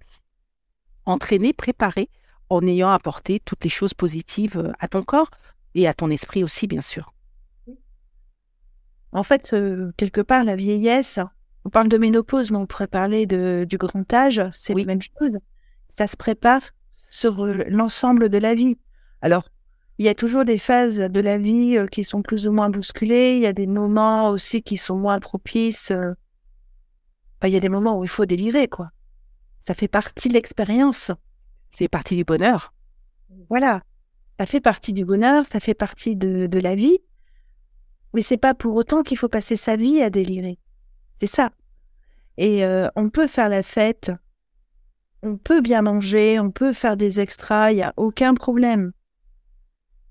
entraîné, 1.07 1.53
préparé 1.53 2.09
en 2.51 2.67
ayant 2.67 2.91
apporté 2.91 3.41
toutes 3.41 3.65
les 3.65 3.71
choses 3.71 3.95
positives 3.95 4.59
euh, 4.59 4.73
à 4.81 4.89
ton 4.89 5.03
corps 5.03 5.31
et 5.75 5.89
à 5.89 5.95
ton 5.95 6.11
esprit 6.11 6.45
aussi, 6.45 6.67
bien 6.67 6.83
sûr. 6.83 7.15
En 9.13 9.23
fait, 9.23 9.53
euh, 9.53 9.93
quelque 9.97 10.21
part, 10.21 10.45
la 10.45 10.57
vieillesse, 10.57 11.21
on 11.65 11.71
parle 11.71 11.89
de 11.89 11.97
ménopause, 11.97 12.51
mais 12.51 12.59
on 12.59 12.67
pourrait 12.67 12.89
parler 12.89 13.27
de, 13.27 13.65
du 13.69 13.79
grand 13.79 14.13
âge, 14.13 14.43
c'est 14.53 14.75
la 14.75 14.85
même 14.85 15.01
chose. 15.01 15.39
Ça 15.89 16.07
se 16.07 16.17
prépare 16.17 16.63
sur 17.11 17.45
euh, 17.45 17.65
l'ensemble 17.69 18.29
de 18.29 18.39
la 18.39 18.55
vie. 18.55 18.79
Alors, 19.23 19.49
il 19.99 20.07
y 20.07 20.09
a 20.09 20.15
toujours 20.15 20.45
des 20.45 20.59
phases 20.59 20.99
de 20.99 21.21
la 21.21 21.39
vie 21.39 21.77
qui 21.93 22.05
sont 22.05 22.23
plus 22.23 22.47
ou 22.47 22.53
moins 22.53 22.71
bousculées, 22.71 23.35
il 23.35 23.43
y 23.43 23.47
a 23.47 23.53
des 23.53 23.67
moments 23.67 24.31
aussi 24.31 24.63
qui 24.63 24.77
sont 24.77 24.97
moins 24.97 25.21
propices. 25.21 25.93
il 27.45 27.51
y 27.51 27.57
a 27.57 27.61
des 27.61 27.69
moments 27.69 27.99
où 27.99 28.05
il 28.05 28.09
faut 28.09 28.25
délirer, 28.25 28.67
quoi. 28.67 28.91
Ça 29.61 29.75
fait 29.75 29.89
partie 29.89 30.29
de 30.29 30.35
l'expérience. 30.35 31.11
C'est 31.71 31.89
partie 31.89 32.17
du 32.17 32.25
bonheur. 32.25 32.75
Voilà. 33.49 33.83
Ça 34.39 34.47
fait 34.47 34.61
partie 34.61 34.93
du 34.93 35.05
bonheur, 35.05 35.47
ça 35.47 35.61
fait 35.61 35.75
partie 35.75 36.17
de, 36.17 36.59
la 36.59 36.75
vie. 36.75 36.99
Mais 38.13 38.23
c'est 38.23 38.39
pas 38.39 38.55
pour 38.55 38.75
autant 38.75 39.03
qu'il 39.03 39.17
faut 39.17 39.29
passer 39.29 39.57
sa 39.57 39.77
vie 39.77 40.03
à 40.03 40.11
délirer. 40.11 40.59
C'est 41.17 41.27
ça. 41.27 41.51
Et 42.37 42.65
euh, 42.65 42.89
on 42.97 43.11
peut 43.11 43.27
faire 43.27 43.49
la 43.49 43.63
fête, 43.63 44.11
on 45.23 45.37
peut 45.37 45.61
bien 45.61 45.83
manger, 45.83 46.41
on 46.41 46.51
peut 46.51 46.73
faire 46.73 46.97
des 46.97 47.21
extras, 47.21 47.73
il 47.73 47.77
n'y 47.77 47.83
a 47.83 47.93
aucun 47.97 48.35
problème. 48.35 48.93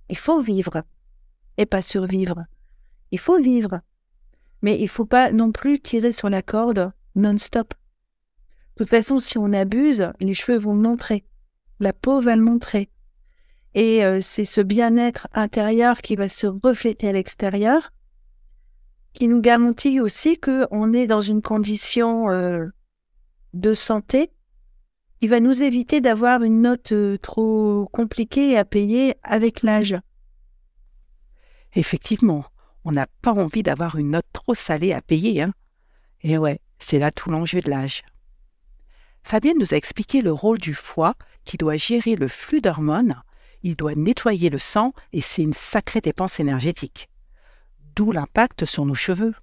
Il 0.09 0.17
faut 0.17 0.39
vivre 0.41 0.83
et 1.57 1.65
pas 1.65 1.81
survivre. 1.81 2.45
Il 3.11 3.19
faut 3.19 3.39
vivre. 3.39 3.81
Mais 4.61 4.79
il 4.79 4.87
faut 4.87 5.05
pas 5.05 5.31
non 5.31 5.51
plus 5.51 5.79
tirer 5.79 6.11
sur 6.11 6.29
la 6.29 6.41
corde 6.41 6.91
non-stop. 7.15 7.73
De 8.75 8.83
toute 8.83 8.89
façon, 8.89 9.19
si 9.19 9.37
on 9.37 9.51
abuse, 9.53 10.11
les 10.19 10.33
cheveux 10.33 10.57
vont 10.57 10.75
montrer 10.75 11.25
la 11.79 11.93
peau 11.93 12.21
va 12.21 12.35
le 12.35 12.41
montrer. 12.41 12.89
Et 13.75 14.03
euh, 14.03 14.19
c'est 14.21 14.45
ce 14.45 14.61
bien-être 14.61 15.27
intérieur 15.33 16.01
qui 16.01 16.15
va 16.15 16.27
se 16.27 16.47
refléter 16.47 17.09
à 17.09 17.13
l'extérieur, 17.13 17.91
qui 19.13 19.27
nous 19.27 19.41
garantit 19.41 19.99
aussi 19.99 20.39
qu'on 20.39 20.93
est 20.93 21.07
dans 21.07 21.21
une 21.21 21.41
condition 21.41 22.29
euh, 22.29 22.67
de 23.53 23.73
santé 23.73 24.31
qui 25.19 25.27
va 25.27 25.39
nous 25.39 25.63
éviter 25.63 25.99
d'avoir 26.01 26.43
une 26.43 26.61
note 26.61 26.93
euh, 26.93 27.17
trop 27.17 27.87
compliquée 27.91 28.57
à 28.57 28.65
payer 28.65 29.15
avec 29.23 29.63
l'âge. 29.63 29.97
Effectivement, 31.75 32.45
on 32.85 32.91
n'a 32.91 33.07
pas 33.21 33.33
envie 33.33 33.61
d'avoir 33.61 33.97
une 33.97 34.11
note 34.11 34.25
trop 34.33 34.55
salée 34.55 34.93
à 34.93 35.01
payer. 35.01 35.41
Hein 35.41 35.53
Et 36.21 36.37
ouais, 36.37 36.59
c'est 36.79 36.99
là 36.99 37.11
tout 37.11 37.29
l'enjeu 37.29 37.59
de 37.59 37.69
l'âge. 37.69 38.03
Fabienne 39.23 39.59
nous 39.59 39.73
a 39.73 39.77
expliqué 39.77 40.21
le 40.21 40.31
rôle 40.31 40.57
du 40.57 40.73
foie 40.73 41.15
qui 41.49 41.57
doit 41.57 41.77
gérer 41.77 42.15
le 42.15 42.27
flux 42.27 42.61
d'hormones, 42.61 43.23
il 43.63 43.75
doit 43.75 43.95
nettoyer 43.95 44.51
le 44.51 44.59
sang 44.59 44.93
et 45.13 45.19
c'est 45.19 45.41
une 45.41 45.55
sacrée 45.55 45.99
dépense 45.99 46.39
énergétique. 46.39 47.09
D'où 47.95 48.11
l'impact 48.11 48.65
sur 48.65 48.85
nos 48.85 48.93
cheveux. 48.93 49.33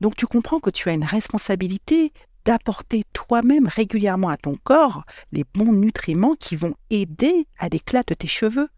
Donc 0.00 0.14
tu 0.14 0.28
comprends 0.28 0.60
que 0.60 0.70
tu 0.70 0.88
as 0.88 0.92
une 0.92 1.02
responsabilité 1.02 2.12
d'apporter 2.44 3.02
toi-même 3.12 3.66
régulièrement 3.66 4.28
à 4.28 4.36
ton 4.36 4.54
corps 4.54 5.02
les 5.32 5.42
bons 5.42 5.72
nutriments 5.72 6.36
qui 6.36 6.54
vont 6.54 6.76
aider 6.90 7.48
à 7.58 7.68
l'éclat 7.68 8.04
de 8.06 8.14
tes 8.14 8.28
cheveux. 8.28 8.68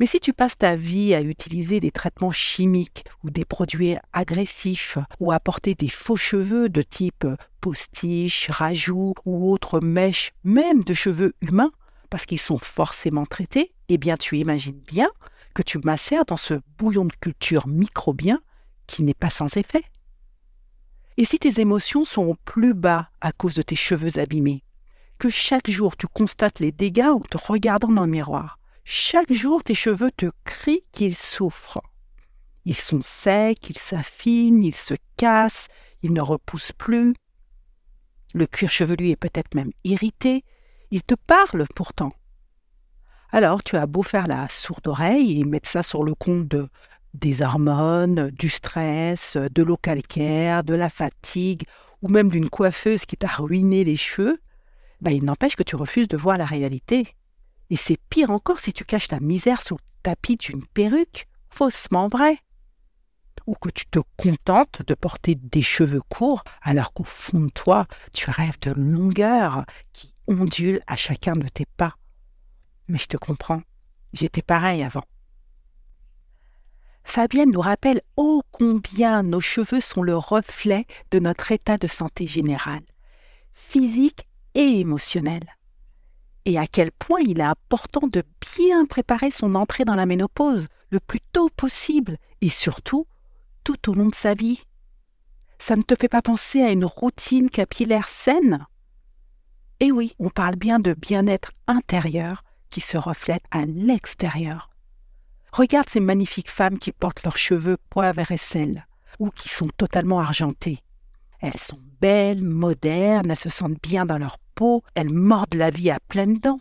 Mais 0.00 0.06
si 0.06 0.18
tu 0.18 0.32
passes 0.32 0.58
ta 0.58 0.74
vie 0.74 1.14
à 1.14 1.22
utiliser 1.22 1.78
des 1.78 1.92
traitements 1.92 2.32
chimiques 2.32 3.04
ou 3.22 3.30
des 3.30 3.44
produits 3.44 3.96
agressifs 4.12 4.98
ou 5.20 5.30
à 5.30 5.38
porter 5.38 5.74
des 5.74 5.88
faux 5.88 6.16
cheveux 6.16 6.68
de 6.68 6.82
type 6.82 7.26
postiche, 7.60 8.48
rajout 8.50 9.14
ou 9.24 9.52
autres 9.52 9.80
mèches, 9.80 10.32
même 10.42 10.82
de 10.82 10.94
cheveux 10.94 11.34
humains, 11.40 11.70
parce 12.10 12.26
qu'ils 12.26 12.40
sont 12.40 12.58
forcément 12.58 13.26
traités, 13.26 13.72
eh 13.88 13.98
bien 13.98 14.16
tu 14.16 14.36
imagines 14.36 14.80
bien 14.86 15.10
que 15.54 15.62
tu 15.62 15.78
macères 15.78 16.24
dans 16.24 16.36
ce 16.36 16.54
bouillon 16.78 17.04
de 17.04 17.12
culture 17.20 17.68
microbien 17.68 18.40
qui 18.86 19.02
n'est 19.04 19.14
pas 19.14 19.30
sans 19.30 19.56
effet. 19.56 19.84
Et 21.16 21.24
si 21.24 21.38
tes 21.38 21.60
émotions 21.60 22.04
sont 22.04 22.36
plus 22.44 22.74
bas 22.74 23.08
à 23.20 23.30
cause 23.30 23.54
de 23.54 23.62
tes 23.62 23.76
cheveux 23.76 24.18
abîmés, 24.18 24.64
que 25.18 25.28
chaque 25.28 25.70
jour 25.70 25.96
tu 25.96 26.08
constates 26.08 26.58
les 26.58 26.72
dégâts 26.72 27.06
en 27.06 27.20
te 27.20 27.38
regardant 27.38 27.88
dans 27.88 28.04
le 28.04 28.10
miroir, 28.10 28.58
chaque 28.84 29.32
jour, 29.32 29.64
tes 29.64 29.74
cheveux 29.74 30.10
te 30.10 30.30
crient 30.44 30.84
qu'ils 30.92 31.16
souffrent. 31.16 31.80
Ils 32.66 32.76
sont 32.76 33.02
secs, 33.02 33.68
ils 33.68 33.78
s'affinent, 33.78 34.62
ils 34.62 34.74
se 34.74 34.94
cassent, 35.16 35.68
ils 36.02 36.12
ne 36.12 36.20
repoussent 36.20 36.72
plus. 36.72 37.14
Le 38.34 38.46
cuir 38.46 38.70
chevelu 38.70 39.10
est 39.10 39.16
peut-être 39.16 39.54
même 39.54 39.72
irrité. 39.84 40.44
Il 40.90 41.02
te 41.02 41.14
parle 41.14 41.66
pourtant. 41.74 42.12
Alors 43.30 43.62
tu 43.62 43.76
as 43.76 43.86
beau 43.86 44.02
faire 44.02 44.26
la 44.26 44.48
sourde 44.48 44.86
oreille 44.86 45.40
et 45.40 45.44
mettre 45.44 45.68
ça 45.68 45.82
sur 45.82 46.04
le 46.04 46.14
compte 46.14 46.46
de 46.48 46.68
des 47.14 47.42
hormones, 47.42 48.30
du 48.30 48.48
stress, 48.48 49.36
de 49.36 49.62
l'eau 49.62 49.76
calcaire, 49.76 50.64
de 50.64 50.74
la 50.74 50.88
fatigue, 50.88 51.62
ou 52.02 52.08
même 52.08 52.28
d'une 52.28 52.50
coiffeuse 52.50 53.06
qui 53.06 53.16
t'a 53.16 53.28
ruiné 53.28 53.84
les 53.84 53.96
cheveux, 53.96 54.40
ben, 55.00 55.12
il 55.12 55.24
n'empêche 55.24 55.54
que 55.54 55.62
tu 55.62 55.76
refuses 55.76 56.08
de 56.08 56.16
voir 56.16 56.38
la 56.38 56.44
réalité. 56.44 57.14
Et 57.74 57.76
c'est 57.76 57.98
pire 58.08 58.30
encore 58.30 58.60
si 58.60 58.72
tu 58.72 58.84
caches 58.84 59.08
ta 59.08 59.18
misère 59.18 59.60
sous 59.60 59.74
le 59.74 59.82
tapis 60.04 60.36
d'une 60.36 60.64
perruque, 60.64 61.26
faussement 61.50 62.06
vrai. 62.06 62.38
Ou 63.48 63.56
que 63.56 63.68
tu 63.68 63.84
te 63.86 63.98
contentes 64.16 64.82
de 64.86 64.94
porter 64.94 65.34
des 65.34 65.62
cheveux 65.62 66.00
courts 66.08 66.44
alors 66.62 66.92
qu'au 66.92 67.02
fond 67.02 67.40
de 67.40 67.50
toi, 67.50 67.88
tu 68.12 68.30
rêves 68.30 68.60
de 68.60 68.70
longueur 68.70 69.64
qui 69.92 70.14
ondule 70.28 70.82
à 70.86 70.94
chacun 70.94 71.32
de 71.32 71.48
tes 71.48 71.66
pas. 71.76 71.96
Mais 72.86 72.98
je 72.98 73.06
te 73.06 73.16
comprends, 73.16 73.62
j'étais 74.12 74.42
pareil 74.42 74.84
avant. 74.84 75.04
Fabienne 77.02 77.50
nous 77.50 77.60
rappelle 77.60 78.02
ô 78.16 78.42
combien 78.52 79.24
nos 79.24 79.40
cheveux 79.40 79.80
sont 79.80 80.02
le 80.02 80.16
reflet 80.16 80.86
de 81.10 81.18
notre 81.18 81.50
état 81.50 81.76
de 81.76 81.88
santé 81.88 82.28
général, 82.28 82.82
physique 83.52 84.28
et 84.54 84.78
émotionnel 84.78 85.42
et 86.44 86.58
à 86.58 86.66
quel 86.66 86.92
point 86.92 87.20
il 87.20 87.40
est 87.40 87.44
important 87.44 88.06
de 88.06 88.22
bien 88.56 88.84
préparer 88.84 89.30
son 89.30 89.54
entrée 89.54 89.84
dans 89.84 89.94
la 89.94 90.06
ménopause 90.06 90.66
le 90.90 91.00
plus 91.00 91.20
tôt 91.32 91.48
possible 91.56 92.16
et 92.40 92.48
surtout 92.48 93.06
tout 93.64 93.90
au 93.90 93.94
long 93.94 94.08
de 94.08 94.14
sa 94.14 94.34
vie. 94.34 94.62
Ça 95.58 95.76
ne 95.76 95.82
te 95.82 95.94
fait 95.94 96.08
pas 96.08 96.22
penser 96.22 96.62
à 96.62 96.70
une 96.70 96.84
routine 96.84 97.48
capillaire 97.48 98.08
saine? 98.08 98.66
Eh 99.80 99.90
oui, 99.90 100.14
on 100.18 100.28
parle 100.28 100.56
bien 100.56 100.78
de 100.78 100.92
bien-être 100.92 101.52
intérieur 101.66 102.44
qui 102.70 102.80
se 102.80 102.96
reflète 102.96 103.44
à 103.50 103.64
l'extérieur. 103.64 104.70
Regarde 105.52 105.88
ces 105.88 106.00
magnifiques 106.00 106.50
femmes 106.50 106.78
qui 106.78 106.92
portent 106.92 107.22
leurs 107.22 107.38
cheveux 107.38 107.78
poivre 107.88 108.30
et 108.30 108.36
sel 108.36 108.86
ou 109.18 109.30
qui 109.30 109.48
sont 109.48 109.68
totalement 109.76 110.20
argentées. 110.20 110.80
Elles 111.40 111.56
sont 111.56 111.80
belles, 112.00 112.42
modernes, 112.42 113.30
elles 113.30 113.38
se 113.38 113.50
sentent 113.50 113.80
bien 113.82 114.06
dans 114.06 114.18
leur 114.18 114.38
peau, 114.54 114.82
elles 114.94 115.12
mordent 115.12 115.54
la 115.54 115.70
vie 115.70 115.90
à 115.90 116.00
pleines 116.00 116.38
dents. 116.38 116.60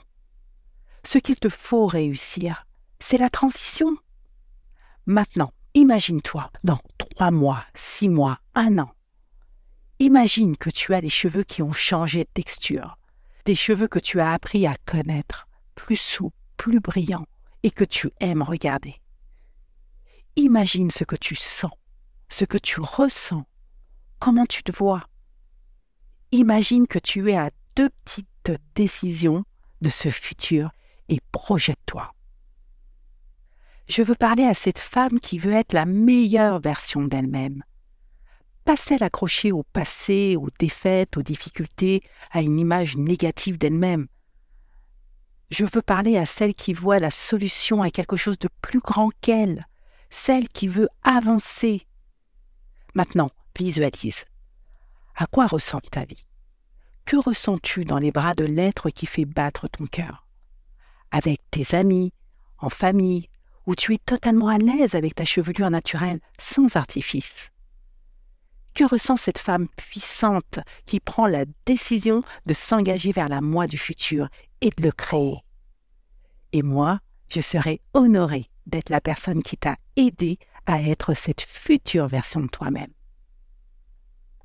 Ce 1.03 1.17
qu'il 1.17 1.38
te 1.38 1.49
faut 1.49 1.86
réussir, 1.86 2.65
c'est 2.99 3.17
la 3.17 3.29
transition. 3.29 3.95
Maintenant, 5.06 5.51
imagine-toi, 5.73 6.49
dans 6.63 6.79
trois 6.97 7.32
mois, 7.32 7.63
six 7.75 8.10
mois, 8.10 8.39
un 8.56 8.77
an. 8.79 8.91
Imagine 9.99 10.58
que 10.58 10.69
tu 10.69 10.93
as 10.93 11.01
les 11.01 11.10
cheveux 11.10 11.43
qui 11.43 11.62
ont 11.62 11.71
changé 11.71 12.23
de 12.23 12.29
texture, 12.34 12.97
des 13.45 13.56
cheveux 13.56 13.88
que 13.88 13.99
tu 13.99 14.19
as 14.19 14.32
appris 14.32 14.65
à 14.65 14.75
connaître, 14.86 15.47
plus 15.75 15.97
souples, 15.97 16.36
plus 16.58 16.79
brillants, 16.79 17.27
et 17.63 17.71
que 17.71 17.84
tu 17.84 18.10
aimes 18.19 18.41
regarder. 18.41 18.95
Imagine 20.36 20.89
ce 20.89 21.03
que 21.03 21.15
tu 21.15 21.36
sens, 21.36 21.71
ce 22.29 22.45
que 22.45 22.58
tu 22.58 22.79
ressens, 22.79 23.45
comment 24.19 24.45
tu 24.45 24.63
te 24.63 24.71
vois. 24.71 25.08
Imagine 26.32 26.88
que 26.88 26.99
tu 26.99 27.32
es 27.32 27.38
à 27.38 27.51
deux 27.76 27.90
petites 27.90 28.52
décisions 28.76 29.44
de 29.82 29.90
ce 29.90 30.10
futur 30.10 30.72
et 31.10 31.20
projette-toi. 31.32 32.14
Je 33.88 34.02
veux 34.02 34.16
parler 34.16 34.46
à 34.46 34.54
cette 34.54 34.80
femme 34.80 35.20
qui 35.20 35.40
veut 35.40 35.54
être 35.54 35.74
la 35.74 35.86
meilleure 35.86 36.60
version 36.60 37.04
d'elle-même. 37.04 37.64
Pas 38.64 38.78
celle 38.78 39.04
accrochée 39.04 39.52
au 39.52 39.64
passé, 39.64 40.38
aux 40.38 40.50
défaites, 40.58 41.18
aux 41.18 41.24
difficultés, 41.24 42.02
à 42.32 42.42
une 42.42 42.60
image 42.60 42.96
négative 42.96 43.58
d'elle-même. 43.58 44.08
Je 45.50 45.66
veux 45.66 45.82
parler 45.82 46.18
à 46.18 46.26
celle 46.26 46.56
qui 46.56 46.74
voit 46.74 47.00
la 47.00 47.12
solution 47.12 47.82
à 47.82 47.92
quelque 47.92 48.16
chose 48.16 48.40
de 48.40 48.50
plus 48.62 48.80
grand 48.80 49.10
qu'elle, 49.20 49.68
celle 50.10 50.48
qui 50.48 50.68
veut 50.68 50.88
avancer. 51.04 51.86
Maintenant, 52.96 53.30
visualise. 53.58 54.24
À 55.16 55.28
quoi 55.28 55.46
ressemble 55.46 55.90
ta 55.92 56.06
vie? 56.06 56.26
Que 57.06 57.18
ressens-tu 57.18 57.86
dans 57.86 58.00
les 58.00 58.12
bras 58.12 58.34
de 58.34 58.46
l'être 58.46 58.89
qui 58.89 59.06
fait 59.06 59.26
battre 59.26 59.68
ton 59.68 59.86
cœur? 59.86 60.26
Avec 61.12 61.39
tes 61.52 61.76
amis, 61.76 62.13
en 62.60 62.70
famille, 62.70 63.28
où 63.66 63.76
tu 63.76 63.94
es 63.94 63.98
totalement 63.98 64.48
à 64.48 64.58
l'aise 64.58 64.96
avec 64.96 65.16
ta 65.16 65.26
chevelure 65.26 65.70
naturelle, 65.70 66.20
sans 66.39 66.76
artifice? 66.76 67.50
Que 68.74 68.86
ressent 68.86 69.18
cette 69.18 69.38
femme 69.38 69.68
puissante 69.76 70.60
qui 70.86 71.00
prend 71.00 71.28
la 71.28 71.46
décision 71.66 72.24
de 72.46 72.54
s'engager 72.54 73.12
vers 73.12 73.30
la 73.30 73.42
moi 73.42 73.68
du 73.68 73.78
futur 73.78 74.30
et 74.62 74.70
de 74.70 74.82
le 74.82 74.92
créer? 74.92 75.38
Et 76.54 76.63
moi, 76.63 77.00
je 77.28 77.42
serai 77.42 77.82
honorée 77.94 78.50
d'être 78.66 78.89
la 78.89 79.02
personne 79.02 79.44
qui 79.44 79.58
t'a 79.58 79.76
aidé 79.96 80.39
à 80.66 80.82
être 80.82 81.13
cette 81.13 81.42
future 81.42 82.08
version 82.08 82.42
de 82.42 82.48
toi-même. 82.48 82.92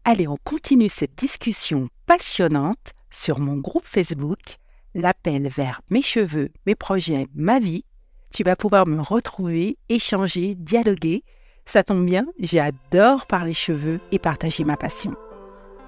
Allez, 0.05 0.27
on 0.27 0.39
continue 0.43 0.89
cette 0.89 1.15
discussion 1.15 1.89
passionnante 2.09 2.95
sur 3.11 3.39
mon 3.39 3.59
groupe 3.59 3.85
Facebook, 3.85 4.57
l'appel 4.95 5.49
vers 5.49 5.83
mes 5.91 6.03
cheveux, 6.03 6.49
mes 6.67 6.75
projets, 6.75 7.27
ma 7.35 7.59
vie. 7.59 7.85
Tu 8.33 8.43
vas 8.43 8.57
pouvoir 8.57 8.87
me 8.87 9.01
retrouver, 9.01 9.77
échanger, 9.91 10.55
dialoguer. 10.55 11.23
Ça 11.67 11.85
tombe 11.85 12.05
bien, 12.07 12.27
j'adore 12.41 13.27
parler 13.27 13.53
cheveux 13.53 14.01
et 14.11 14.19
partager 14.19 14.65
ma 14.65 14.79
passion. 14.79 15.15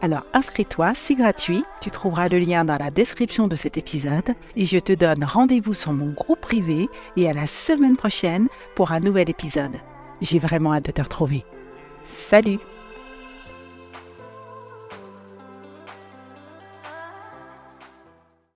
Alors 0.02 0.24
inscris-toi, 0.34 0.92
c'est 0.94 1.14
gratuit, 1.14 1.64
tu 1.80 1.90
trouveras 1.90 2.28
le 2.28 2.38
lien 2.38 2.64
dans 2.66 2.78
la 2.78 2.90
description 2.90 3.48
de 3.48 3.56
cet 3.56 3.78
épisode 3.78 4.34
et 4.56 4.66
je 4.66 4.78
te 4.78 4.92
donne 4.92 5.24
rendez-vous 5.24 5.74
sur 5.74 5.92
mon 5.92 6.12
groupe 6.12 6.40
privé 6.40 6.88
et 7.16 7.28
à 7.28 7.34
la 7.34 7.46
semaine 7.46 7.96
prochaine 7.96 8.48
pour 8.76 8.92
un 8.92 9.00
nouvel 9.00 9.30
épisode. 9.30 9.76
J'ai 10.20 10.38
vraiment 10.38 10.74
hâte 10.74 10.86
de 10.86 10.92
te 10.92 11.02
retrouver. 11.02 11.44
Salut 12.04 12.58